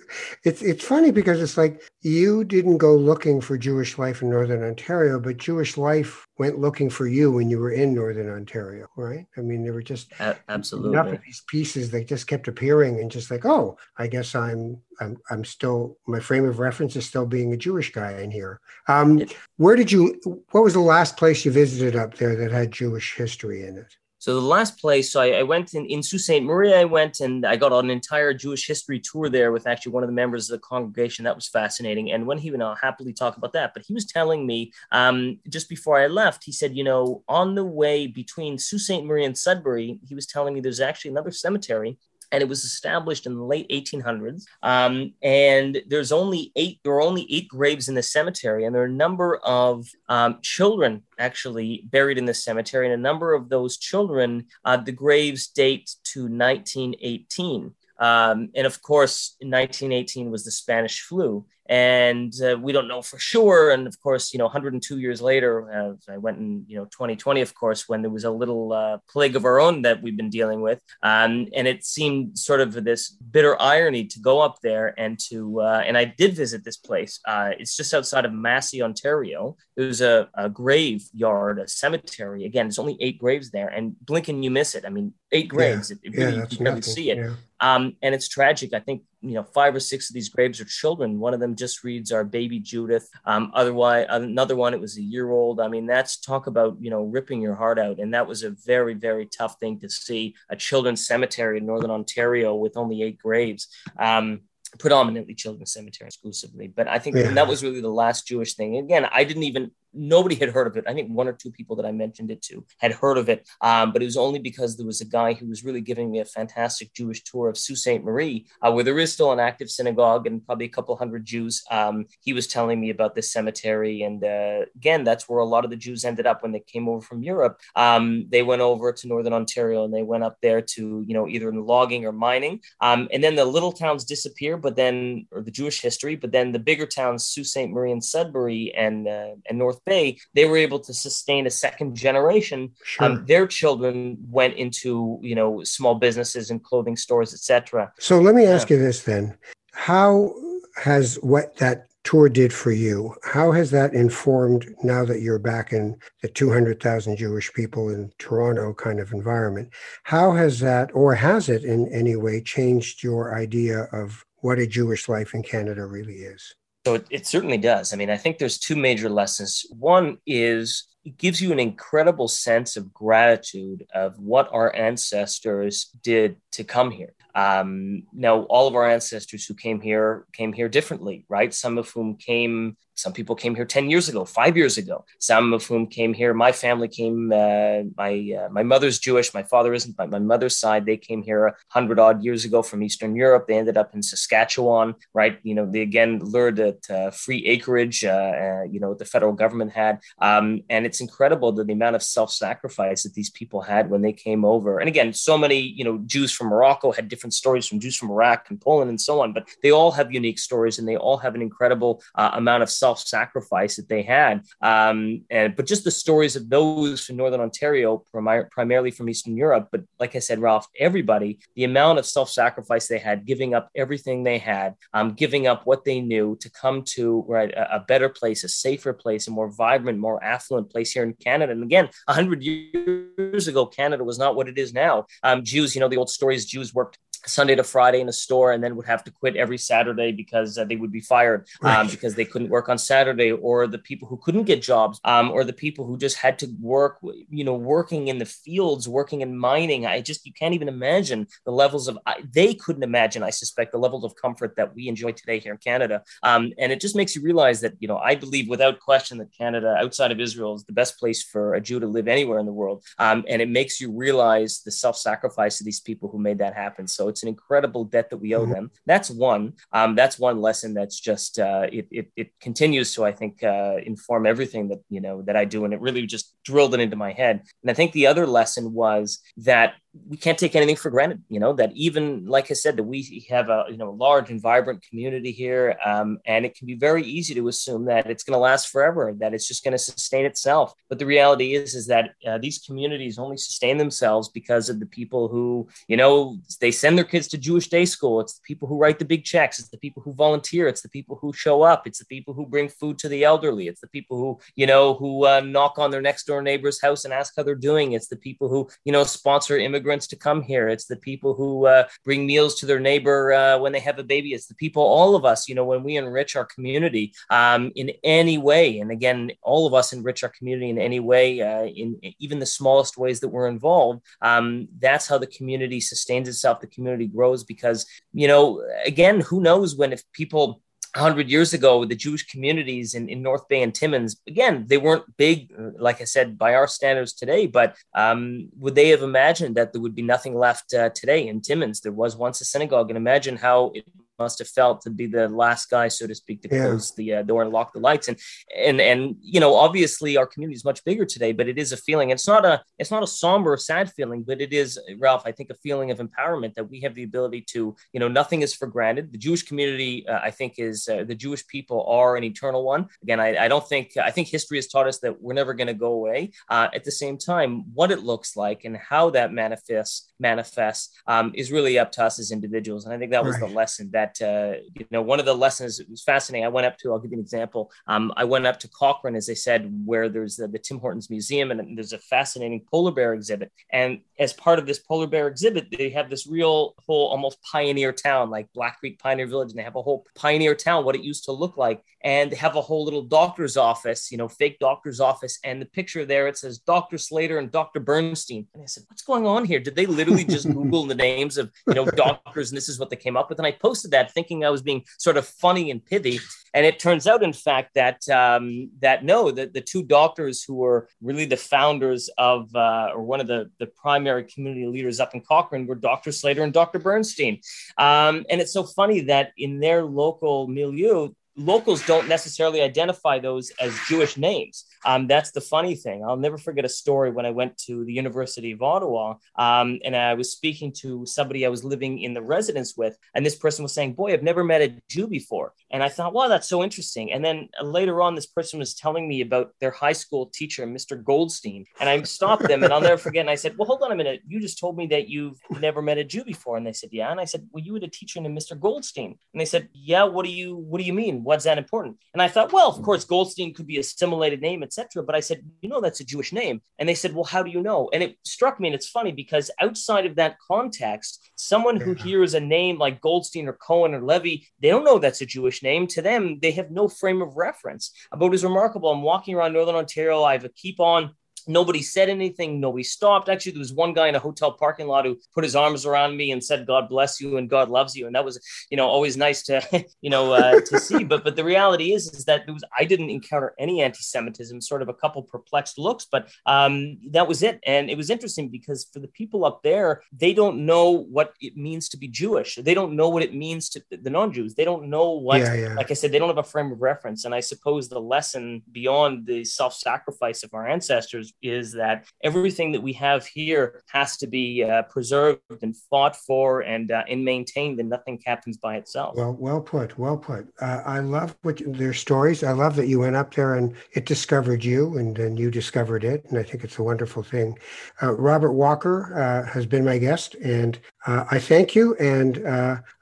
it's 0.44 0.62
it's 0.62 0.84
funny 0.84 1.10
because 1.10 1.42
it's 1.42 1.56
like 1.56 1.82
you 2.00 2.44
didn't 2.44 2.78
go 2.78 2.94
looking 2.94 3.40
for 3.40 3.58
Jewish 3.58 3.98
life 3.98 4.22
in 4.22 4.30
Northern 4.30 4.62
Ontario, 4.62 5.18
but 5.18 5.36
Jewish 5.36 5.76
life 5.76 6.26
went 6.38 6.58
looking 6.58 6.88
for 6.88 7.06
you 7.06 7.32
when 7.32 7.50
you 7.50 7.58
were 7.58 7.72
in 7.72 7.94
Northern 7.94 8.30
Ontario, 8.30 8.86
right? 8.96 9.26
I 9.36 9.40
mean, 9.40 9.64
there 9.64 9.72
were 9.72 9.82
just 9.82 10.12
a- 10.20 10.36
absolutely 10.48 10.92
enough 10.92 11.12
of 11.12 11.20
these 11.24 11.42
pieces 11.48 11.90
that 11.90 12.06
just 12.06 12.26
kept 12.26 12.46
appearing, 12.48 13.00
and 13.00 13.10
just 13.10 13.30
like, 13.30 13.44
oh, 13.44 13.76
I 13.96 14.06
guess 14.06 14.34
I'm 14.34 14.80
I'm 15.00 15.16
I'm 15.30 15.44
still 15.44 15.98
my 16.06 16.20
frame 16.20 16.44
of 16.44 16.60
reference 16.60 16.94
is 16.94 17.06
still 17.06 17.26
being 17.26 17.52
a 17.52 17.56
Jewish 17.56 17.92
guy 17.92 18.20
in 18.20 18.30
here. 18.30 18.60
Um, 18.88 19.24
where 19.56 19.76
did 19.76 19.90
you? 19.90 20.20
What 20.52 20.64
was 20.64 20.74
the 20.74 20.80
last 20.80 21.16
place 21.16 21.44
you 21.44 21.50
visited 21.50 21.96
up 21.96 22.14
there 22.14 22.36
that 22.36 22.52
had 22.52 22.70
Jewish 22.70 23.14
history 23.16 23.66
in 23.66 23.76
it? 23.78 23.96
So 24.22 24.36
the 24.36 24.40
last 24.40 24.78
place, 24.78 25.10
so 25.10 25.20
I, 25.20 25.30
I 25.30 25.42
went 25.42 25.74
in, 25.74 25.84
in 25.86 26.00
Sault 26.00 26.20
Ste. 26.20 26.44
Marie, 26.44 26.72
I 26.72 26.84
went 26.84 27.18
and 27.18 27.44
I 27.44 27.56
got 27.56 27.72
on 27.72 27.86
an 27.86 27.90
entire 27.90 28.32
Jewish 28.32 28.68
history 28.68 29.00
tour 29.00 29.28
there 29.28 29.50
with 29.50 29.66
actually 29.66 29.90
one 29.90 30.04
of 30.04 30.08
the 30.08 30.14
members 30.14 30.48
of 30.48 30.60
the 30.60 30.64
congregation. 30.64 31.24
That 31.24 31.34
was 31.34 31.48
fascinating. 31.48 32.12
And 32.12 32.24
when 32.24 32.38
he, 32.38 32.50
and 32.50 32.62
I'll 32.62 32.76
happily 32.76 33.12
talk 33.12 33.36
about 33.36 33.52
that, 33.54 33.74
but 33.74 33.82
he 33.84 33.92
was 33.92 34.06
telling 34.06 34.46
me 34.46 34.72
um, 34.92 35.40
just 35.48 35.68
before 35.68 35.98
I 35.98 36.06
left, 36.06 36.44
he 36.44 36.52
said, 36.52 36.76
you 36.76 36.84
know, 36.84 37.24
on 37.26 37.56
the 37.56 37.64
way 37.64 38.06
between 38.06 38.58
Sault 38.58 38.82
Ste. 38.82 39.02
Marie 39.02 39.24
and 39.24 39.36
Sudbury, 39.36 39.98
he 40.06 40.14
was 40.14 40.28
telling 40.28 40.54
me 40.54 40.60
there's 40.60 40.78
actually 40.78 41.10
another 41.10 41.32
cemetery 41.32 41.98
and 42.32 42.42
it 42.42 42.48
was 42.48 42.64
established 42.64 43.26
in 43.26 43.36
the 43.36 43.44
late 43.44 43.68
1800s. 43.68 44.44
Um, 44.62 45.12
and 45.22 45.82
there's 45.86 46.10
only 46.10 46.50
eight, 46.56 46.80
there 46.82 46.94
are 46.94 47.02
only 47.02 47.26
eight 47.30 47.46
graves 47.46 47.88
in 47.88 47.94
the 47.94 48.02
cemetery, 48.02 48.64
and 48.64 48.74
there 48.74 48.82
are 48.82 48.86
a 48.86 48.90
number 48.90 49.36
of 49.44 49.86
um, 50.08 50.38
children 50.42 51.02
actually 51.18 51.82
buried 51.84 52.18
in 52.18 52.24
the 52.24 52.34
cemetery, 52.34 52.86
and 52.86 52.94
a 52.94 52.96
number 52.96 53.34
of 53.34 53.50
those 53.50 53.76
children, 53.76 54.46
uh, 54.64 54.78
the 54.78 54.90
graves 54.90 55.46
date 55.48 55.94
to 56.04 56.22
1918. 56.22 57.74
Um, 58.02 58.50
and 58.56 58.66
of 58.66 58.82
course, 58.82 59.36
in 59.40 59.48
1918 59.48 60.30
was 60.30 60.44
the 60.44 60.50
Spanish 60.50 61.02
flu 61.02 61.46
and 61.66 62.34
uh, 62.42 62.58
we 62.60 62.72
don't 62.72 62.88
know 62.88 63.02
for 63.02 63.18
sure. 63.18 63.70
And 63.70 63.86
of 63.86 63.98
course, 64.00 64.32
you 64.32 64.38
know, 64.38 64.44
102 64.44 64.98
years 64.98 65.22
later, 65.22 65.72
uh, 65.72 66.12
I 66.12 66.18
went 66.18 66.38
in, 66.38 66.64
you 66.66 66.76
know, 66.76 66.84
2020, 66.86 67.40
of 67.40 67.54
course, 67.54 67.88
when 67.88 68.02
there 68.02 68.10
was 68.10 68.24
a 68.24 68.30
little 68.30 68.72
uh, 68.72 68.98
plague 69.08 69.36
of 69.36 69.44
our 69.44 69.60
own 69.60 69.82
that 69.82 70.02
we've 70.02 70.16
been 70.16 70.30
dealing 70.30 70.60
with, 70.60 70.82
um, 71.02 71.46
and 71.54 71.68
it 71.68 71.84
seemed 71.84 72.38
sort 72.38 72.60
of 72.60 72.72
this 72.84 73.10
bitter 73.10 73.60
irony 73.60 74.04
to 74.06 74.20
go 74.20 74.40
up 74.40 74.56
there 74.62 74.92
and 74.98 75.18
to, 75.30 75.60
uh, 75.60 75.82
and 75.86 75.96
I 75.96 76.04
did 76.04 76.34
visit 76.34 76.64
this 76.64 76.76
place. 76.76 77.20
Uh, 77.26 77.52
it's 77.58 77.76
just 77.76 77.94
outside 77.94 78.24
of 78.24 78.32
Massey, 78.32 78.82
Ontario. 78.82 79.56
There's 79.76 80.00
a, 80.00 80.28
a 80.34 80.50
graveyard, 80.50 81.60
a 81.60 81.68
cemetery. 81.68 82.44
Again, 82.44 82.66
there's 82.66 82.78
only 82.78 82.96
eight 83.00 83.18
graves 83.18 83.50
there, 83.50 83.68
and 83.68 83.94
blink 84.04 84.28
and 84.28 84.44
you 84.44 84.50
miss 84.50 84.74
it. 84.74 84.84
I 84.84 84.90
mean, 84.90 85.14
eight 85.30 85.48
graves. 85.48 85.90
Yeah, 85.90 85.96
it, 86.02 86.12
it 86.12 86.18
really, 86.18 86.36
yeah, 86.36 86.46
you 86.50 86.56
can 86.58 86.82
see 86.82 87.10
it. 87.10 87.18
Yeah. 87.18 87.34
Um, 87.62 87.96
and 88.02 88.12
it's 88.12 88.28
tragic. 88.28 88.74
I 88.74 88.80
think 88.80 89.02
you 89.20 89.34
know 89.34 89.44
five 89.44 89.74
or 89.74 89.80
six 89.80 90.10
of 90.10 90.14
these 90.14 90.28
graves 90.28 90.60
are 90.60 90.64
children. 90.64 91.20
One 91.20 91.32
of 91.32 91.40
them 91.40 91.54
just 91.54 91.84
reads 91.84 92.10
our 92.10 92.24
baby 92.24 92.58
Judith. 92.58 93.08
Um, 93.24 93.52
otherwise, 93.54 94.06
another 94.10 94.56
one 94.56 94.74
it 94.74 94.80
was 94.80 94.98
a 94.98 95.02
year 95.02 95.30
old. 95.30 95.60
I 95.60 95.68
mean, 95.68 95.86
that's 95.86 96.18
talk 96.18 96.48
about 96.48 96.76
you 96.80 96.90
know 96.90 97.04
ripping 97.04 97.40
your 97.40 97.54
heart 97.54 97.78
out. 97.78 98.00
And 98.00 98.12
that 98.12 98.26
was 98.26 98.42
a 98.42 98.50
very 98.50 98.94
very 98.94 99.26
tough 99.26 99.58
thing 99.60 99.78
to 99.80 99.88
see 99.88 100.34
a 100.50 100.56
children's 100.56 101.06
cemetery 101.06 101.58
in 101.58 101.64
northern 101.64 101.92
Ontario 101.92 102.54
with 102.56 102.76
only 102.76 103.02
eight 103.02 103.18
graves. 103.18 103.68
Um, 103.96 104.42
predominantly 104.78 105.34
children's 105.34 105.70
cemetery 105.70 106.08
exclusively 106.08 106.66
but 106.66 106.88
i 106.88 106.98
think 106.98 107.14
yeah. 107.14 107.30
that 107.32 107.46
was 107.46 107.62
really 107.62 107.82
the 107.82 107.88
last 107.88 108.26
jewish 108.26 108.54
thing 108.54 108.78
again 108.78 109.06
i 109.12 109.22
didn't 109.22 109.42
even 109.42 109.70
nobody 109.94 110.34
had 110.34 110.50
heard 110.50 110.66
of 110.66 110.76
it. 110.76 110.84
I 110.86 110.94
think 110.94 111.10
one 111.10 111.28
or 111.28 111.32
two 111.32 111.50
people 111.50 111.76
that 111.76 111.86
I 111.86 111.92
mentioned 111.92 112.30
it 112.30 112.42
to 112.42 112.64
had 112.78 112.92
heard 112.92 113.18
of 113.18 113.28
it, 113.28 113.48
um, 113.60 113.92
but 113.92 114.02
it 114.02 114.06
was 114.06 114.16
only 114.16 114.38
because 114.38 114.76
there 114.76 114.86
was 114.86 115.00
a 115.00 115.06
guy 115.06 115.32
who 115.34 115.46
was 115.48 115.64
really 115.64 115.80
giving 115.80 116.10
me 116.10 116.20
a 116.20 116.24
fantastic 116.24 116.92
Jewish 116.94 117.22
tour 117.24 117.48
of 117.48 117.58
Sault 117.58 117.78
Ste. 117.78 118.02
Marie, 118.02 118.46
uh, 118.62 118.72
where 118.72 118.84
there 118.84 118.98
is 118.98 119.12
still 119.12 119.32
an 119.32 119.40
active 119.40 119.70
synagogue 119.70 120.26
and 120.26 120.44
probably 120.44 120.66
a 120.66 120.70
couple 120.70 120.96
hundred 120.96 121.24
Jews. 121.24 121.62
Um, 121.70 122.06
he 122.20 122.32
was 122.32 122.46
telling 122.46 122.80
me 122.80 122.90
about 122.90 123.14
this 123.14 123.32
cemetery, 123.32 124.02
and 124.02 124.22
uh, 124.24 124.66
again, 124.76 125.04
that's 125.04 125.28
where 125.28 125.40
a 125.40 125.44
lot 125.44 125.64
of 125.64 125.70
the 125.70 125.76
Jews 125.76 126.04
ended 126.04 126.26
up 126.26 126.42
when 126.42 126.52
they 126.52 126.60
came 126.60 126.88
over 126.88 127.00
from 127.00 127.22
Europe. 127.22 127.60
Um, 127.76 128.26
they 128.28 128.42
went 128.42 128.62
over 128.62 128.92
to 128.92 129.08
Northern 129.08 129.32
Ontario 129.32 129.84
and 129.84 129.94
they 129.94 130.02
went 130.02 130.24
up 130.24 130.38
there 130.42 130.60
to 130.60 131.04
you 131.06 131.14
know 131.14 131.28
either 131.28 131.48
in 131.48 131.64
logging 131.64 132.04
or 132.06 132.12
mining, 132.12 132.60
um, 132.80 133.08
and 133.12 133.22
then 133.22 133.34
the 133.34 133.44
little 133.44 133.72
towns 133.72 134.04
disappear, 134.04 134.56
but 134.56 134.76
then 134.76 135.26
or 135.30 135.42
the 135.42 135.50
Jewish 135.50 135.80
history, 135.80 136.16
but 136.16 136.32
then 136.32 136.52
the 136.52 136.58
bigger 136.58 136.86
towns, 136.86 137.26
Sault 137.26 137.46
Ste. 137.46 137.70
Marie 137.70 137.92
and 137.92 138.04
Sudbury 138.04 138.72
and 138.74 139.08
uh, 139.08 139.34
and 139.48 139.58
North 139.58 139.81
Bay, 139.84 140.18
they 140.34 140.44
were 140.44 140.56
able 140.56 140.80
to 140.80 140.94
sustain 140.94 141.46
a 141.46 141.50
second 141.50 141.96
generation. 141.96 142.72
Sure. 142.84 143.06
Um, 143.06 143.24
their 143.26 143.46
children 143.46 144.18
went 144.28 144.54
into 144.54 145.18
you 145.22 145.34
know 145.34 145.62
small 145.64 145.94
businesses 145.94 146.50
and 146.50 146.62
clothing 146.62 146.96
stores, 146.96 147.34
etc. 147.34 147.92
So 147.98 148.20
let 148.20 148.34
me 148.34 148.46
ask 148.46 148.70
you 148.70 148.78
this 148.78 149.02
then: 149.02 149.36
How 149.72 150.34
has 150.76 151.16
what 151.16 151.56
that 151.56 151.86
tour 152.04 152.28
did 152.28 152.52
for 152.52 152.72
you? 152.72 153.14
How 153.22 153.52
has 153.52 153.70
that 153.70 153.94
informed 153.94 154.66
now 154.82 155.04
that 155.04 155.20
you're 155.20 155.38
back 155.38 155.72
in 155.72 155.96
the 156.20 156.28
200,000 156.28 157.16
Jewish 157.16 157.52
people 157.52 157.90
in 157.90 158.10
Toronto 158.18 158.74
kind 158.74 159.00
of 159.00 159.12
environment? 159.12 159.70
How 160.04 160.32
has 160.32 160.60
that, 160.60 160.90
or 160.94 161.14
has 161.14 161.48
it 161.48 161.64
in 161.64 161.92
any 161.92 162.16
way, 162.16 162.40
changed 162.40 163.02
your 163.02 163.36
idea 163.36 163.84
of 163.92 164.24
what 164.36 164.58
a 164.58 164.66
Jewish 164.66 165.08
life 165.08 165.34
in 165.34 165.42
Canada 165.42 165.86
really 165.86 166.16
is? 166.16 166.54
So 166.84 166.94
it, 166.94 167.06
it 167.10 167.26
certainly 167.26 167.58
does. 167.58 167.92
I 167.92 167.96
mean, 167.96 168.10
I 168.10 168.16
think 168.16 168.38
there's 168.38 168.58
two 168.58 168.76
major 168.76 169.08
lessons. 169.08 169.66
One 169.70 170.18
is 170.26 170.88
it 171.04 171.16
gives 171.16 171.40
you 171.40 171.52
an 171.52 171.58
incredible 171.58 172.28
sense 172.28 172.76
of 172.76 172.92
gratitude 172.92 173.86
of 173.94 174.18
what 174.18 174.48
our 174.52 174.74
ancestors 174.74 175.90
did 176.02 176.36
to 176.52 176.64
come 176.64 176.90
here. 176.90 177.14
Um, 177.34 178.04
now, 178.12 178.42
all 178.42 178.68
of 178.68 178.74
our 178.74 178.88
ancestors 178.88 179.44
who 179.46 179.54
came 179.54 179.80
here 179.80 180.26
came 180.32 180.52
here 180.52 180.68
differently, 180.68 181.24
right? 181.28 181.52
Some 181.52 181.78
of 181.78 181.88
whom 181.90 182.16
came 182.16 182.76
some 182.94 183.12
people 183.12 183.34
came 183.34 183.54
here 183.54 183.64
10 183.64 183.90
years 183.90 184.08
ago, 184.08 184.24
five 184.24 184.56
years 184.56 184.78
ago, 184.78 185.04
some 185.18 185.52
of 185.52 185.64
whom 185.66 185.86
came 185.86 186.12
here. 186.12 186.34
My 186.34 186.52
family 186.52 186.88
came, 186.88 187.32
uh, 187.32 187.82
my, 187.96 188.34
uh, 188.38 188.48
my 188.50 188.62
mother's 188.62 188.98
Jewish, 188.98 189.34
my 189.34 189.42
father 189.42 189.72
isn't, 189.74 189.96
but 189.96 190.10
my 190.10 190.18
mother's 190.18 190.56
side, 190.56 190.86
they 190.86 190.96
came 190.96 191.22
here 191.22 191.46
a 191.46 191.54
hundred 191.68 191.98
odd 191.98 192.22
years 192.22 192.44
ago 192.44 192.62
from 192.62 192.82
Eastern 192.82 193.16
Europe. 193.16 193.46
They 193.46 193.58
ended 193.58 193.76
up 193.76 193.94
in 193.94 194.02
Saskatchewan, 194.02 194.94
right? 195.14 195.38
You 195.42 195.54
know, 195.54 195.70
they 195.70 195.80
again 195.80 196.20
lured 196.20 196.60
at 196.60 196.90
uh, 196.90 197.10
free 197.10 197.46
acreage, 197.46 198.04
uh, 198.04 198.08
uh, 198.10 198.62
you 198.70 198.80
know, 198.80 198.94
the 198.94 199.04
federal 199.04 199.32
government 199.32 199.72
had. 199.72 200.00
Um, 200.20 200.62
and 200.68 200.86
it's 200.86 201.00
incredible 201.00 201.52
the, 201.52 201.64
the 201.64 201.72
amount 201.72 201.96
of 201.96 202.02
self 202.02 202.30
sacrifice 202.32 203.02
that 203.02 203.14
these 203.14 203.30
people 203.30 203.62
had 203.62 203.90
when 203.90 204.02
they 204.02 204.12
came 204.12 204.44
over. 204.44 204.78
And 204.78 204.88
again, 204.88 205.12
so 205.12 205.38
many, 205.38 205.58
you 205.58 205.84
know, 205.84 205.98
Jews 206.06 206.32
from 206.32 206.48
Morocco 206.48 206.92
had 206.92 207.08
different 207.08 207.34
stories 207.34 207.66
from 207.66 207.80
Jews 207.80 207.96
from 207.96 208.10
Iraq 208.10 208.50
and 208.50 208.60
Poland 208.60 208.90
and 208.90 209.00
so 209.00 209.20
on, 209.20 209.32
but 209.32 209.48
they 209.62 209.70
all 209.70 209.92
have 209.92 210.12
unique 210.12 210.38
stories 210.38 210.78
and 210.78 210.86
they 210.86 210.96
all 210.96 211.16
have 211.18 211.34
an 211.34 211.42
incredible 211.42 212.02
uh, 212.14 212.30
amount 212.34 212.62
of 212.62 212.70
self-sacrifice 212.82 213.74
that 213.76 213.88
they 213.92 214.02
had. 214.18 214.34
Um, 214.72 214.98
and 215.30 215.48
but 215.56 215.66
just 215.72 215.84
the 215.84 215.96
stories 216.04 216.34
of 216.36 216.44
those 216.56 216.96
from 217.04 217.16
Northern 217.16 217.44
Ontario, 217.48 217.88
prim- 218.10 218.48
primarily 218.56 218.92
from 218.96 219.08
Eastern 219.12 219.36
Europe. 219.44 219.64
But 219.72 219.82
like 220.02 220.14
I 220.16 220.22
said, 220.28 220.38
Ralph, 220.46 220.66
everybody, 220.88 221.30
the 221.58 221.64
amount 221.72 221.98
of 222.00 222.06
self-sacrifice 222.06 222.86
they 222.88 223.02
had, 223.08 223.26
giving 223.32 223.54
up 223.54 223.64
everything 223.82 224.18
they 224.22 224.38
had, 224.38 224.74
um, 224.96 225.08
giving 225.22 225.44
up 225.46 225.60
what 225.70 225.84
they 225.84 226.00
knew 226.00 226.26
to 226.44 226.48
come 226.62 226.82
to 226.96 227.24
right 227.34 227.52
a, 227.62 227.64
a 227.76 227.80
better 227.92 228.08
place, 228.08 228.40
a 228.44 228.48
safer 228.48 228.92
place, 228.92 229.28
a 229.28 229.30
more 229.30 229.50
vibrant, 229.64 229.98
more 229.98 230.22
affluent 230.34 230.70
place 230.72 230.90
here 230.94 231.04
in 231.08 231.14
Canada. 231.14 231.52
And 231.52 231.62
again, 231.70 231.88
hundred 232.08 232.42
years 232.42 233.48
ago, 233.48 233.62
Canada 233.66 234.02
was 234.10 234.18
not 234.18 234.34
what 234.36 234.48
it 234.48 234.58
is 234.58 234.70
now. 234.72 234.94
Um, 235.22 235.38
Jews, 235.44 235.74
you 235.74 235.80
know, 235.80 235.90
the 235.92 236.00
old 236.02 236.10
stories, 236.10 236.44
Jews 236.54 236.68
worked 236.78 236.98
Sunday 237.26 237.54
to 237.54 237.64
Friday 237.64 238.00
in 238.00 238.08
a 238.08 238.12
store 238.12 238.52
and 238.52 238.62
then 238.62 238.76
would 238.76 238.86
have 238.86 239.04
to 239.04 239.10
quit 239.10 239.36
every 239.36 239.58
Saturday 239.58 240.12
because 240.12 240.58
uh, 240.58 240.64
they 240.64 240.76
would 240.76 240.92
be 240.92 241.00
fired 241.00 241.46
um, 241.62 241.70
right. 241.70 241.90
because 241.90 242.14
they 242.14 242.24
couldn't 242.24 242.50
work 242.50 242.68
on 242.72 242.78
Saturday, 242.78 243.30
or 243.30 243.56
the 243.66 243.82
people 243.88 244.06
who 244.08 244.18
couldn't 244.24 244.50
get 244.52 244.60
jobs, 244.72 244.98
um, 245.04 245.30
or 245.30 245.44
the 245.44 245.52
people 245.64 245.84
who 245.86 245.96
just 246.06 246.16
had 246.16 246.38
to 246.40 246.46
work, 246.60 246.94
you 247.38 247.44
know, 247.44 247.54
working 247.54 248.08
in 248.08 248.18
the 248.18 248.30
fields, 248.44 248.88
working 248.88 249.20
in 249.20 249.30
mining. 249.50 249.86
I 249.86 250.00
just, 250.00 250.26
you 250.26 250.32
can't 250.40 250.54
even 250.54 250.68
imagine 250.68 251.20
the 251.48 251.52
levels 251.52 251.86
of, 251.88 251.98
I, 252.06 252.14
they 252.38 252.54
couldn't 252.54 252.82
imagine, 252.82 253.22
I 253.22 253.30
suspect, 253.30 253.72
the 253.72 253.78
levels 253.86 254.04
of 254.04 254.16
comfort 254.24 254.56
that 254.56 254.74
we 254.74 254.88
enjoy 254.88 255.12
today 255.12 255.38
here 255.38 255.52
in 255.52 255.58
Canada. 255.58 256.02
Um, 256.22 256.42
and 256.58 256.72
it 256.72 256.80
just 256.80 256.96
makes 256.96 257.14
you 257.14 257.22
realize 257.22 257.60
that, 257.60 257.74
you 257.78 257.88
know, 257.88 257.98
I 257.98 258.14
believe 258.14 258.48
without 258.48 258.80
question 258.80 259.18
that 259.18 259.30
Canada, 259.42 259.76
outside 259.78 260.10
of 260.10 260.20
Israel, 260.26 260.54
is 260.54 260.64
the 260.64 260.72
best 260.72 260.98
place 260.98 261.22
for 261.22 261.54
a 261.54 261.60
Jew 261.60 261.78
to 261.80 261.86
live 261.86 262.08
anywhere 262.08 262.38
in 262.38 262.46
the 262.46 262.58
world. 262.62 262.84
Um, 262.98 263.24
and 263.28 263.42
it 263.42 263.50
makes 263.50 263.80
you 263.80 263.88
realize 263.92 264.62
the 264.64 264.72
self 264.72 264.96
sacrifice 264.96 265.60
of 265.60 265.66
these 265.66 265.80
people 265.80 266.08
who 266.08 266.18
made 266.18 266.38
that 266.38 266.54
happen. 266.54 266.86
So 266.86 267.08
it's 267.08 267.22
an 267.22 267.28
incredible 267.28 267.84
debt 267.84 268.08
that 268.10 268.18
we 268.24 268.34
owe 268.34 268.42
mm-hmm. 268.42 268.52
them. 268.52 268.70
That's 268.86 269.10
one. 269.10 269.54
Um, 269.72 269.94
that's 269.94 270.18
one 270.18 270.40
lesson. 270.40 270.72
That's 270.72 270.98
just 270.98 271.38
uh, 271.38 271.66
it, 271.70 271.86
it, 271.90 272.06
it. 272.16 272.28
continues 272.40 272.61
to 272.94 273.04
I 273.04 273.12
think 273.12 273.42
uh, 273.42 273.76
inform 273.84 274.26
everything 274.26 274.68
that 274.68 274.80
you 274.88 275.00
know 275.00 275.22
that 275.22 275.36
I 275.36 275.44
do, 275.44 275.64
and 275.64 275.74
it 275.74 275.80
really 275.80 276.06
just 276.06 276.31
drilled 276.44 276.74
it 276.74 276.80
into 276.80 276.96
my 276.96 277.12
head. 277.12 277.42
And 277.62 277.70
I 277.70 277.74
think 277.74 277.92
the 277.92 278.06
other 278.06 278.26
lesson 278.26 278.72
was 278.72 279.20
that 279.38 279.74
we 280.08 280.16
can't 280.16 280.38
take 280.38 280.56
anything 280.56 280.74
for 280.74 280.88
granted 280.88 281.22
you 281.28 281.38
know 281.38 281.52
that 281.52 281.70
even 281.74 282.24
like 282.24 282.50
i 282.50 282.54
said 282.54 282.78
that 282.78 282.82
we 282.82 283.26
have 283.28 283.50
a 283.50 283.66
you 283.68 283.76
know 283.76 283.90
large 283.90 284.30
and 284.30 284.40
vibrant 284.40 284.82
community 284.88 285.30
here 285.30 285.76
um, 285.84 286.18
and 286.24 286.46
it 286.46 286.54
can 286.54 286.66
be 286.66 286.74
very 286.74 287.02
easy 287.02 287.34
to 287.34 287.46
assume 287.46 287.84
that 287.84 288.08
it's 288.08 288.24
going 288.24 288.34
to 288.34 288.40
last 288.40 288.68
forever 288.68 289.12
that 289.18 289.34
it's 289.34 289.46
just 289.46 289.62
going 289.64 289.72
to 289.72 289.78
sustain 289.78 290.24
itself. 290.24 290.74
But 290.88 290.98
the 290.98 291.06
reality 291.06 291.54
is 291.54 291.74
is 291.74 291.86
that 291.86 292.10
uh, 292.26 292.38
these 292.38 292.58
communities 292.58 293.18
only 293.18 293.36
sustain 293.36 293.78
themselves 293.78 294.28
because 294.28 294.68
of 294.68 294.80
the 294.80 294.86
people 294.86 295.28
who 295.28 295.68
you 295.88 295.96
know 295.96 296.38
they 296.60 296.70
send 296.70 296.96
their 296.96 297.04
kids 297.04 297.28
to 297.28 297.38
jewish 297.38 297.68
day 297.68 297.84
school. 297.84 298.20
It's 298.20 298.34
the 298.34 298.42
people 298.42 298.68
who 298.68 298.78
write 298.78 298.98
the 298.98 299.04
big 299.04 299.24
checks. 299.24 299.58
It's 299.58 299.68
the 299.68 299.78
people 299.78 300.02
who 300.02 300.12
volunteer. 300.12 300.68
It's 300.68 300.82
the 300.82 300.88
people 300.88 301.16
who 301.20 301.32
show 301.32 301.62
up. 301.62 301.86
It's 301.86 301.98
the 301.98 302.06
people 302.06 302.34
who 302.34 302.46
bring 302.46 302.68
food 302.68 302.98
to 302.98 303.08
the 303.08 303.24
elderly. 303.24 303.68
It's 303.68 303.80
the 303.80 303.88
people 303.88 304.16
who 304.18 304.40
you 304.56 304.66
know 304.66 304.94
who 304.94 305.26
uh, 305.26 305.40
knock 305.40 305.78
on 305.78 305.90
their 305.90 306.02
next 306.02 306.24
door 306.24 306.31
neighbor's 306.40 306.80
house 306.80 307.04
and 307.04 307.12
ask 307.12 307.34
how 307.36 307.42
they're 307.42 307.54
doing 307.54 307.92
it's 307.92 308.08
the 308.08 308.16
people 308.16 308.48
who 308.48 308.66
you 308.84 308.92
know 308.92 309.04
sponsor 309.04 309.58
immigrants 309.58 309.82
immigrants 309.82 310.06
to 310.06 310.16
come 310.16 310.42
here. 310.42 310.68
It's 310.68 310.86
the 310.86 310.96
people 310.96 311.34
who 311.34 311.66
uh, 311.66 311.88
bring 312.04 312.24
meals 312.24 312.54
to 312.60 312.66
their 312.66 312.78
neighbor 312.78 313.32
uh, 313.32 313.58
when 313.58 313.72
they 313.72 313.80
have 313.80 313.98
a 313.98 314.04
baby. 314.04 314.32
It's 314.32 314.46
the 314.46 314.54
people, 314.54 314.82
all 314.82 315.16
of 315.16 315.24
us, 315.24 315.48
you 315.48 315.54
know, 315.56 315.64
when 315.64 315.82
we 315.82 315.96
enrich 315.96 316.36
our 316.36 316.44
community 316.44 317.12
um, 317.30 317.72
in 317.74 317.90
any 318.04 318.38
way. 318.38 318.78
And 318.78 318.92
again, 318.92 319.32
all 319.42 319.66
of 319.66 319.74
us 319.74 319.92
enrich 319.92 320.22
our 320.22 320.30
community 320.30 320.70
in 320.70 320.78
any 320.78 321.00
way, 321.00 321.40
uh, 321.40 321.64
in 321.64 322.00
even 322.20 322.38
the 322.38 322.46
smallest 322.46 322.96
ways 322.96 323.20
that 323.20 323.28
we're 323.28 323.48
involved. 323.48 324.02
Um, 324.20 324.68
that's 324.78 325.08
how 325.08 325.18
the 325.18 325.26
community 325.26 325.80
sustains 325.80 326.28
itself. 326.28 326.60
The 326.60 326.68
community 326.68 327.08
grows 327.08 327.42
because, 327.44 327.84
you 328.12 328.28
know, 328.28 328.62
again, 328.84 329.20
who 329.20 329.40
knows 329.40 329.74
when 329.74 329.92
if 329.92 330.02
people 330.12 330.62
100 330.94 331.30
years 331.30 331.54
ago, 331.54 331.84
the 331.84 331.94
Jewish 331.94 332.26
communities 332.26 332.94
in, 332.94 333.08
in 333.08 333.22
North 333.22 333.48
Bay 333.48 333.62
and 333.62 333.74
Timmins, 333.74 334.20
again, 334.26 334.66
they 334.68 334.76
weren't 334.76 335.16
big, 335.16 335.50
like 335.78 336.02
I 336.02 336.04
said, 336.04 336.36
by 336.36 336.54
our 336.54 336.66
standards 336.66 337.14
today, 337.14 337.46
but 337.46 337.76
um, 337.94 338.50
would 338.58 338.74
they 338.74 338.90
have 338.90 339.02
imagined 339.02 339.54
that 339.56 339.72
there 339.72 339.80
would 339.80 339.94
be 339.94 340.02
nothing 340.02 340.34
left 340.34 340.74
uh, 340.74 340.90
today 340.90 341.28
in 341.28 341.40
Timmins? 341.40 341.80
There 341.80 341.92
was 341.92 342.14
once 342.14 342.42
a 342.42 342.44
synagogue, 342.44 342.90
and 342.90 342.98
imagine 342.98 343.36
how 343.36 343.72
it 343.74 343.86
must 344.22 344.38
have 344.38 344.48
felt 344.48 344.82
to 344.82 344.90
be 344.90 345.06
the 345.06 345.28
last 345.28 345.70
guy, 345.70 345.88
so 345.88 346.06
to 346.06 346.14
speak, 346.14 346.42
to 346.42 346.48
yeah. 346.50 346.64
close 346.64 346.94
the 346.94 347.08
uh, 347.16 347.22
door 347.22 347.42
and 347.42 347.52
lock 347.52 347.72
the 347.72 347.80
lights. 347.80 348.08
And 348.08 348.18
and 348.56 348.80
and 348.80 349.16
you 349.20 349.40
know, 349.40 349.54
obviously, 349.54 350.16
our 350.16 350.26
community 350.26 350.56
is 350.56 350.64
much 350.64 350.84
bigger 350.84 351.04
today, 351.04 351.32
but 351.32 351.48
it 351.48 351.58
is 351.58 351.72
a 351.72 351.76
feeling. 351.76 352.10
It's 352.10 352.28
not 352.28 352.44
a 352.44 352.62
it's 352.78 352.90
not 352.90 353.02
a 353.02 353.06
somber 353.06 353.56
sad 353.56 353.92
feeling, 353.92 354.22
but 354.22 354.40
it 354.40 354.52
is, 354.52 354.78
Ralph. 354.98 355.22
I 355.24 355.32
think 355.32 355.50
a 355.50 355.54
feeling 355.54 355.90
of 355.90 355.98
empowerment 355.98 356.54
that 356.54 356.68
we 356.70 356.80
have 356.80 356.94
the 356.94 357.04
ability 357.04 357.42
to, 357.52 357.74
you 357.92 358.00
know, 358.00 358.08
nothing 358.08 358.42
is 358.42 358.54
for 358.54 358.66
granted. 358.66 359.12
The 359.12 359.18
Jewish 359.18 359.42
community, 359.42 360.06
uh, 360.08 360.20
I 360.22 360.30
think, 360.30 360.54
is 360.58 360.88
uh, 360.88 361.04
the 361.04 361.14
Jewish 361.14 361.46
people 361.46 361.84
are 361.86 362.16
an 362.16 362.24
eternal 362.24 362.64
one. 362.64 362.88
Again, 363.02 363.20
I, 363.20 363.44
I, 363.44 363.48
don't 363.48 363.66
think 363.68 363.96
I 363.96 364.10
think 364.10 364.28
history 364.28 364.58
has 364.58 364.68
taught 364.68 364.86
us 364.86 364.98
that 365.00 365.20
we're 365.20 365.34
never 365.34 365.54
going 365.54 365.66
to 365.66 365.74
go 365.74 365.92
away. 365.92 366.32
Uh, 366.48 366.68
at 366.74 366.84
the 366.84 366.90
same 366.90 367.18
time, 367.18 367.64
what 367.74 367.90
it 367.90 368.02
looks 368.02 368.36
like 368.36 368.64
and 368.64 368.76
how 368.76 369.10
that 369.10 369.32
manifests 369.32 370.12
manifests 370.18 370.96
um, 371.06 371.32
is 371.34 371.52
really 371.52 371.78
up 371.78 371.92
to 371.92 372.02
us 372.04 372.18
as 372.18 372.30
individuals. 372.30 372.84
And 372.84 372.94
I 372.94 372.98
think 372.98 373.10
that 373.10 373.24
was 373.24 373.38
right. 373.38 373.48
the 373.48 373.54
lesson 373.54 373.90
that 373.92 374.11
uh, 374.20 374.54
you 374.74 374.86
know 374.90 375.02
one 375.02 375.20
of 375.20 375.26
the 375.26 375.34
lessons. 375.34 375.80
It 375.80 375.88
was 375.88 376.02
fascinating. 376.02 376.44
I 376.44 376.48
went 376.48 376.66
up 376.66 376.76
to. 376.78 376.92
I'll 376.92 376.98
give 376.98 377.12
you 377.12 377.18
an 377.18 377.22
example. 377.22 377.70
Um, 377.86 378.12
I 378.16 378.24
went 378.24 378.46
up 378.46 378.58
to 378.60 378.68
Cochrane, 378.68 379.16
as 379.16 379.30
I 379.30 379.34
said, 379.34 379.72
where 379.84 380.08
there's 380.08 380.36
the, 380.36 380.48
the 380.48 380.58
Tim 380.58 380.78
Hortons 380.78 381.10
Museum, 381.10 381.50
and 381.50 381.76
there's 381.76 381.92
a 381.92 381.98
fascinating 381.98 382.64
polar 382.70 382.92
bear 382.92 383.14
exhibit. 383.14 383.52
And 383.70 384.00
as 384.18 384.32
part 384.32 384.58
of 384.58 384.66
this 384.66 384.78
polar 384.78 385.06
bear 385.06 385.28
exhibit, 385.28 385.68
they 385.70 385.90
have 385.90 386.10
this 386.10 386.26
real 386.26 386.74
whole 386.86 387.08
almost 387.08 387.38
pioneer 387.42 387.92
town, 387.92 388.30
like 388.30 388.52
Black 388.52 388.80
Creek 388.80 388.98
Pioneer 388.98 389.26
Village, 389.26 389.50
and 389.50 389.58
they 389.58 389.64
have 389.64 389.76
a 389.76 389.82
whole 389.82 390.04
pioneer 390.14 390.54
town, 390.54 390.84
what 390.84 390.94
it 390.94 391.02
used 391.02 391.24
to 391.24 391.32
look 391.32 391.56
like, 391.56 391.82
and 392.04 392.30
they 392.30 392.36
have 392.36 392.56
a 392.56 392.60
whole 392.60 392.84
little 392.84 393.02
doctor's 393.02 393.56
office, 393.56 394.10
you 394.10 394.18
know, 394.18 394.28
fake 394.28 394.58
doctor's 394.58 395.00
office, 395.00 395.38
and 395.44 395.60
the 395.60 395.66
picture 395.66 396.04
there 396.04 396.26
it 396.26 396.36
says 396.36 396.58
Dr. 396.58 396.98
Slater 396.98 397.38
and 397.38 397.50
Dr. 397.50 397.80
Bernstein. 397.80 398.46
And 398.54 398.62
I 398.62 398.66
said, 398.66 398.84
what's 398.88 399.02
going 399.02 399.26
on 399.26 399.44
here? 399.44 399.60
Did 399.60 399.76
they 399.76 399.86
literally 399.86 400.24
just 400.24 400.48
Google 400.52 400.86
the 400.86 400.94
names 400.94 401.38
of 401.38 401.50
you 401.66 401.74
know 401.74 401.86
doctors, 401.86 402.50
and 402.50 402.56
this 402.56 402.68
is 402.68 402.78
what 402.78 402.90
they 402.90 402.96
came 402.96 403.16
up 403.16 403.28
with? 403.28 403.38
And 403.38 403.46
I 403.46 403.52
posted 403.52 403.90
that 403.92 404.01
thinking 404.10 404.44
I 404.44 404.50
was 404.50 404.62
being 404.62 404.84
sort 404.98 405.16
of 405.16 405.26
funny 405.26 405.70
and 405.70 405.84
pithy. 405.84 406.20
And 406.54 406.66
it 406.66 406.78
turns 406.78 407.06
out, 407.06 407.22
in 407.22 407.32
fact, 407.32 407.74
that 407.74 408.06
um, 408.10 408.70
that 408.80 409.04
no, 409.04 409.30
the, 409.30 409.46
the 409.46 409.60
two 409.60 409.82
doctors 409.82 410.42
who 410.42 410.54
were 410.54 410.88
really 411.00 411.24
the 411.24 411.36
founders 411.36 412.10
of, 412.18 412.54
uh, 412.54 412.90
or 412.94 413.02
one 413.02 413.20
of 413.20 413.26
the, 413.26 413.50
the 413.58 413.66
primary 413.66 414.24
community 414.24 414.66
leaders 414.66 415.00
up 415.00 415.14
in 415.14 415.22
Cochrane 415.22 415.66
were 415.66 415.74
Dr. 415.74 416.12
Slater 416.12 416.42
and 416.42 416.52
Dr. 416.52 416.78
Bernstein. 416.78 417.40
Um, 417.78 418.26
and 418.28 418.40
it's 418.40 418.52
so 418.52 418.64
funny 418.64 419.00
that 419.02 419.32
in 419.38 419.60
their 419.60 419.84
local 419.84 420.46
milieu, 420.46 421.10
locals 421.36 421.84
don't 421.86 422.08
necessarily 422.08 422.60
identify 422.60 423.18
those 423.18 423.50
as 423.60 423.74
Jewish 423.88 424.16
names. 424.16 424.66
Um, 424.84 425.06
that's 425.06 425.30
the 425.30 425.40
funny 425.40 425.74
thing. 425.74 426.04
I'll 426.04 426.16
never 426.16 426.38
forget 426.38 426.64
a 426.64 426.68
story 426.68 427.10
when 427.10 427.26
I 427.26 427.30
went 427.30 427.56
to 427.66 427.84
the 427.84 427.92
University 427.92 428.52
of 428.52 428.62
Ottawa 428.62 429.14
um, 429.36 429.78
and 429.84 429.94
I 429.94 430.14
was 430.14 430.30
speaking 430.30 430.72
to 430.80 431.06
somebody 431.06 431.46
I 431.46 431.48
was 431.48 431.64
living 431.64 432.00
in 432.00 432.14
the 432.14 432.22
residence 432.22 432.76
with, 432.76 432.96
and 433.14 433.24
this 433.24 433.36
person 433.36 433.62
was 433.62 433.72
saying, 433.72 433.94
Boy, 433.94 434.12
I've 434.12 434.22
never 434.22 434.44
met 434.44 434.62
a 434.62 434.80
Jew 434.88 435.06
before. 435.06 435.52
And 435.70 435.82
I 435.82 435.88
thought, 435.88 436.12
Wow, 436.12 436.28
that's 436.28 436.48
so 436.48 436.62
interesting. 436.62 437.12
And 437.12 437.24
then 437.24 437.48
later 437.62 438.02
on, 438.02 438.14
this 438.14 438.26
person 438.26 438.58
was 438.58 438.74
telling 438.74 439.08
me 439.08 439.20
about 439.20 439.52
their 439.60 439.70
high 439.70 439.92
school 439.92 440.26
teacher, 440.26 440.66
Mr. 440.66 441.02
Goldstein. 441.02 441.64
And 441.80 441.88
I 441.88 442.02
stopped 442.02 442.48
them 442.48 442.62
and 442.64 442.72
I'll 442.72 442.80
never 442.80 442.98
forget. 442.98 443.20
And 443.20 443.30
I 443.30 443.36
said, 443.36 443.56
Well, 443.56 443.66
hold 443.66 443.82
on 443.82 443.92
a 443.92 443.96
minute. 443.96 444.22
You 444.26 444.40
just 444.40 444.58
told 444.58 444.76
me 444.76 444.86
that 444.88 445.08
you've 445.08 445.38
never 445.60 445.82
met 445.82 445.98
a 445.98 446.04
Jew 446.04 446.24
before. 446.24 446.56
And 446.56 446.66
they 446.66 446.72
said, 446.72 446.90
Yeah. 446.92 447.10
And 447.10 447.20
I 447.20 447.24
said, 447.24 447.48
Well, 447.52 447.62
you 447.62 447.74
had 447.74 447.84
a 447.84 447.88
teacher 447.88 448.20
named 448.20 448.38
Mr. 448.38 448.58
Goldstein. 448.58 449.18
And 449.32 449.40
they 449.40 449.44
said, 449.44 449.68
Yeah, 449.72 450.04
what 450.04 450.26
do 450.26 450.32
you 450.32 450.56
what 450.56 450.78
do 450.78 450.84
you 450.84 450.92
mean? 450.92 451.24
What's 451.24 451.44
that 451.44 451.58
important? 451.58 451.98
And 452.12 452.22
I 452.22 452.28
thought, 452.28 452.52
well, 452.52 452.68
of 452.68 452.82
course, 452.82 453.04
Goldstein 453.04 453.54
could 453.54 453.66
be 453.66 453.76
a 453.76 453.80
assimilated 453.80 454.40
name, 454.40 454.62
etc. 454.78 455.02
But 455.02 455.14
I 455.14 455.20
said, 455.20 455.44
you 455.60 455.68
know, 455.68 455.80
that's 455.80 456.00
a 456.00 456.04
Jewish 456.04 456.32
name. 456.32 456.62
And 456.78 456.88
they 456.88 456.94
said, 456.94 457.14
well, 457.14 457.24
how 457.24 457.42
do 457.42 457.50
you 457.50 457.62
know? 457.62 457.90
And 457.92 458.02
it 458.02 458.16
struck 458.24 458.58
me, 458.58 458.68
and 458.68 458.74
it's 458.74 458.88
funny 458.88 459.12
because 459.12 459.50
outside 459.60 460.06
of 460.06 460.16
that 460.16 460.36
context, 460.46 461.30
someone 461.36 461.76
who 461.76 461.94
hears 461.94 462.34
a 462.34 462.40
name 462.40 462.78
like 462.78 463.00
Goldstein 463.00 463.48
or 463.48 463.52
Cohen 463.52 463.94
or 463.94 464.02
Levy, 464.02 464.48
they 464.60 464.70
don't 464.70 464.84
know 464.84 464.98
that's 464.98 465.20
a 465.20 465.26
Jewish 465.26 465.62
name. 465.62 465.86
To 465.88 466.02
them, 466.02 466.38
they 466.40 466.52
have 466.52 466.70
no 466.70 466.88
frame 466.88 467.20
of 467.22 467.36
reference. 467.36 467.92
It 468.12 468.18
was 468.18 468.44
remarkable. 468.44 468.90
I'm 468.90 469.02
walking 469.02 469.34
around 469.34 469.52
Northern 469.52 469.74
Ontario. 469.74 470.22
I 470.22 470.32
have 470.32 470.44
a 470.44 470.48
keep 470.48 470.80
on 470.80 471.14
Nobody 471.46 471.82
said 471.82 472.08
anything. 472.08 472.60
Nobody 472.60 472.84
stopped. 472.84 473.28
Actually, 473.28 473.52
there 473.52 473.58
was 473.60 473.72
one 473.72 473.92
guy 473.92 474.08
in 474.08 474.14
a 474.14 474.18
hotel 474.18 474.52
parking 474.52 474.86
lot 474.86 475.04
who 475.04 475.18
put 475.34 475.44
his 475.44 475.56
arms 475.56 475.86
around 475.86 476.16
me 476.16 476.32
and 476.32 476.42
said, 476.42 476.66
"God 476.66 476.88
bless 476.88 477.20
you" 477.20 477.36
and 477.36 477.48
"God 477.48 477.68
loves 477.68 477.96
you," 477.96 478.06
and 478.06 478.14
that 478.14 478.24
was, 478.24 478.40
you 478.70 478.76
know, 478.76 478.88
always 478.88 479.16
nice 479.16 479.42
to, 479.44 479.62
you 480.00 480.10
know, 480.10 480.32
uh, 480.32 480.60
to 480.60 480.78
see. 480.78 481.04
But 481.04 481.24
but 481.24 481.36
the 481.36 481.44
reality 481.44 481.92
is, 481.92 482.12
is 482.12 482.24
that 482.26 482.46
there 482.46 482.54
was 482.54 482.64
I 482.78 482.84
didn't 482.84 483.10
encounter 483.10 483.54
any 483.58 483.82
anti-Semitism. 483.82 484.60
Sort 484.60 484.82
of 484.82 484.88
a 484.88 484.94
couple 484.94 485.22
perplexed 485.22 485.78
looks, 485.78 486.06
but 486.10 486.28
um, 486.46 486.98
that 487.10 487.26
was 487.26 487.42
it. 487.42 487.60
And 487.66 487.90
it 487.90 487.96
was 487.96 488.10
interesting 488.10 488.48
because 488.48 488.86
for 488.92 489.00
the 489.00 489.08
people 489.08 489.44
up 489.44 489.62
there, 489.62 490.02
they 490.12 490.34
don't 490.34 490.64
know 490.66 490.90
what 490.90 491.34
it 491.40 491.56
means 491.56 491.88
to 491.90 491.96
be 491.96 492.08
Jewish. 492.08 492.56
They 492.56 492.74
don't 492.74 492.94
know 492.94 493.08
what 493.08 493.22
it 493.22 493.34
means 493.34 493.68
to 493.70 493.82
the 493.90 494.10
non-Jews. 494.10 494.54
They 494.54 494.64
don't 494.64 494.88
know 494.88 495.12
what, 495.12 495.40
yeah, 495.40 495.54
yeah. 495.54 495.74
like 495.74 495.90
I 495.90 495.94
said, 495.94 496.12
they 496.12 496.18
don't 496.18 496.28
have 496.28 496.38
a 496.38 496.42
frame 496.42 496.72
of 496.72 496.80
reference. 496.80 497.24
And 497.24 497.34
I 497.34 497.40
suppose 497.40 497.88
the 497.88 498.00
lesson 498.00 498.62
beyond 498.70 499.26
the 499.26 499.44
self-sacrifice 499.44 500.42
of 500.42 500.54
our 500.54 500.68
ancestors 500.68 501.31
is 501.40 501.72
that 501.72 502.06
everything 502.22 502.72
that 502.72 502.82
we 502.82 502.92
have 502.94 503.26
here 503.26 503.82
has 503.88 504.16
to 504.18 504.26
be 504.26 504.62
uh, 504.62 504.82
preserved 504.82 505.40
and 505.62 505.76
fought 505.76 506.16
for 506.16 506.60
and 506.60 506.90
uh, 506.90 507.04
and 507.08 507.24
maintained, 507.24 507.80
and 507.80 507.88
nothing 507.88 508.20
happens 508.24 508.56
by 508.56 508.76
itself. 508.76 509.16
Well, 509.16 509.36
well 509.38 509.60
put, 509.60 509.98
well 509.98 510.16
put. 510.16 510.46
Uh, 510.60 510.82
I 510.84 511.00
love 511.00 511.36
what 511.42 511.60
their 511.66 511.92
stories. 511.92 512.42
I 512.42 512.52
love 512.52 512.76
that 512.76 512.88
you 512.88 513.00
went 513.00 513.16
up 513.16 513.34
there 513.34 513.54
and 513.54 513.74
it 513.92 514.06
discovered 514.06 514.64
you, 514.64 514.96
and 514.98 515.16
then 515.16 515.36
you 515.36 515.50
discovered 515.50 516.04
it, 516.04 516.24
and 516.28 516.38
I 516.38 516.42
think 516.42 516.64
it's 516.64 516.78
a 516.78 516.82
wonderful 516.82 517.22
thing. 517.22 517.58
Uh, 518.02 518.12
Robert 518.14 518.52
Walker 518.52 519.18
uh, 519.18 519.50
has 519.50 519.66
been 519.66 519.84
my 519.84 519.98
guest, 519.98 520.34
and 520.36 520.78
uh, 521.06 521.24
I 521.30 521.38
thank 521.38 521.74
you, 521.74 521.94
and 521.96 522.42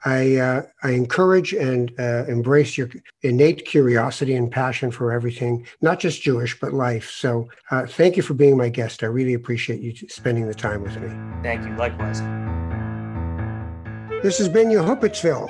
I 0.05 0.63
I 0.83 0.91
encourage 0.91 1.53
and 1.53 1.91
embrace 1.99 2.77
your 2.77 2.89
innate 3.21 3.65
curiosity 3.65 4.35
and 4.35 4.51
passion 4.51 4.91
for 4.91 5.11
everything, 5.11 5.67
not 5.81 5.99
just 5.99 6.21
Jewish 6.21 6.59
but 6.59 6.73
life. 6.73 7.11
So, 7.11 7.49
thank 7.87 8.17
you 8.17 8.20
you 8.21 8.27
for 8.27 8.33
being 8.33 8.57
my 8.57 8.69
guest. 8.69 9.03
I 9.03 9.07
really 9.07 9.33
appreciate 9.33 9.81
you 9.81 9.93
spending 10.07 10.47
the 10.47 10.53
time 10.53 10.83
with 10.83 10.99
me. 10.99 11.09
Thank 11.43 11.65
you. 11.65 11.75
Likewise. 11.75 12.21
This 14.23 14.37
has 14.37 14.47
been 14.47 14.67
Yehupetzville, 14.67 15.49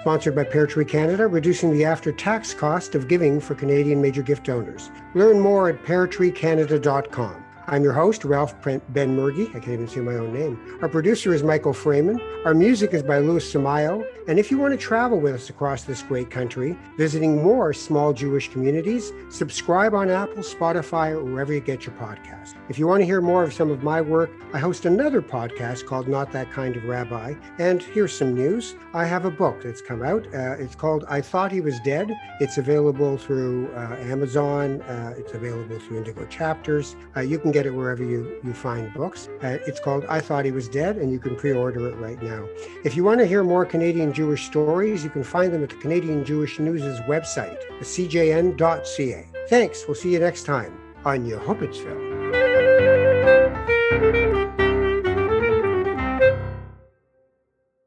sponsored 0.00 0.36
by 0.36 0.44
Pear 0.44 0.66
Tree 0.66 0.84
Canada, 0.84 1.26
reducing 1.26 1.72
the 1.72 1.84
after 1.84 2.12
tax 2.12 2.54
cost 2.54 2.94
of 2.94 3.08
giving 3.08 3.40
for 3.40 3.54
Canadian 3.56 4.00
major 4.00 4.22
gift 4.22 4.46
donors. 4.46 4.90
Learn 5.14 5.40
more 5.40 5.68
at 5.68 5.82
peartreecanada.com. 5.82 7.44
I'm 7.72 7.82
your 7.82 7.94
host, 7.94 8.26
Ralph 8.26 8.54
Ben 8.90 9.16
Murgy. 9.16 9.48
I 9.48 9.52
can't 9.52 9.68
even 9.68 9.88
say 9.88 10.00
my 10.00 10.16
own 10.16 10.34
name. 10.34 10.78
Our 10.82 10.90
producer 10.90 11.32
is 11.32 11.42
Michael 11.42 11.72
Freeman. 11.72 12.20
Our 12.44 12.52
music 12.52 12.92
is 12.92 13.02
by 13.02 13.16
Louis 13.16 13.50
Samayo. 13.50 14.04
And 14.28 14.38
if 14.38 14.50
you 14.50 14.58
want 14.58 14.72
to 14.72 14.76
travel 14.76 15.18
with 15.18 15.34
us 15.34 15.48
across 15.48 15.84
this 15.84 16.02
great 16.02 16.30
country, 16.30 16.76
visiting 16.98 17.42
more 17.42 17.72
small 17.72 18.12
Jewish 18.12 18.48
communities, 18.48 19.10
subscribe 19.30 19.94
on 19.94 20.10
Apple, 20.10 20.42
Spotify, 20.42 21.12
or 21.12 21.24
wherever 21.24 21.52
you 21.52 21.60
get 21.60 21.86
your 21.86 21.94
podcast. 21.96 22.54
If 22.68 22.78
you 22.78 22.86
want 22.86 23.00
to 23.00 23.06
hear 23.06 23.22
more 23.22 23.42
of 23.42 23.54
some 23.54 23.70
of 23.70 23.82
my 23.82 24.02
work, 24.02 24.30
I 24.52 24.58
host 24.58 24.84
another 24.84 25.22
podcast 25.22 25.86
called 25.86 26.08
Not 26.08 26.30
That 26.32 26.52
Kind 26.52 26.76
of 26.76 26.84
Rabbi. 26.84 27.34
And 27.58 27.82
here's 27.82 28.16
some 28.16 28.34
news. 28.34 28.74
I 28.92 29.06
have 29.06 29.24
a 29.24 29.30
book 29.30 29.62
that's 29.62 29.80
come 29.80 30.02
out. 30.02 30.26
Uh, 30.26 30.56
it's 30.58 30.74
called 30.74 31.04
I 31.08 31.22
Thought 31.22 31.50
He 31.50 31.62
Was 31.62 31.80
Dead. 31.80 32.12
It's 32.38 32.58
available 32.58 33.16
through 33.16 33.72
uh, 33.74 33.96
Amazon. 34.00 34.82
Uh, 34.82 35.14
it's 35.16 35.32
available 35.32 35.78
through 35.80 35.96
Indigo 35.96 36.26
Chapters. 36.26 36.96
Uh, 37.16 37.20
you 37.20 37.38
can 37.38 37.50
get 37.50 37.61
get 37.62 37.72
it 37.72 37.76
wherever 37.76 38.02
you, 38.02 38.40
you 38.42 38.52
find 38.52 38.92
books. 38.92 39.28
Uh, 39.42 39.58
it's 39.66 39.78
called 39.78 40.04
I 40.08 40.20
Thought 40.20 40.44
He 40.44 40.50
Was 40.50 40.68
Dead, 40.68 40.96
and 40.96 41.12
you 41.12 41.20
can 41.20 41.36
pre 41.36 41.52
order 41.52 41.88
it 41.88 41.94
right 41.96 42.20
now. 42.20 42.48
If 42.84 42.96
you 42.96 43.04
want 43.04 43.20
to 43.20 43.26
hear 43.26 43.44
more 43.44 43.64
Canadian 43.64 44.12
Jewish 44.12 44.46
stories, 44.46 45.04
you 45.04 45.10
can 45.10 45.22
find 45.22 45.52
them 45.52 45.62
at 45.62 45.70
the 45.70 45.76
Canadian 45.76 46.24
Jewish 46.24 46.58
News' 46.58 46.98
website, 47.02 47.58
cjn.ca. 47.80 49.26
Thanks. 49.48 49.84
We'll 49.86 49.94
see 49.94 50.12
you 50.12 50.18
next 50.18 50.44
time 50.44 50.76
on 51.04 51.24
Yehupetzville. 51.24 54.21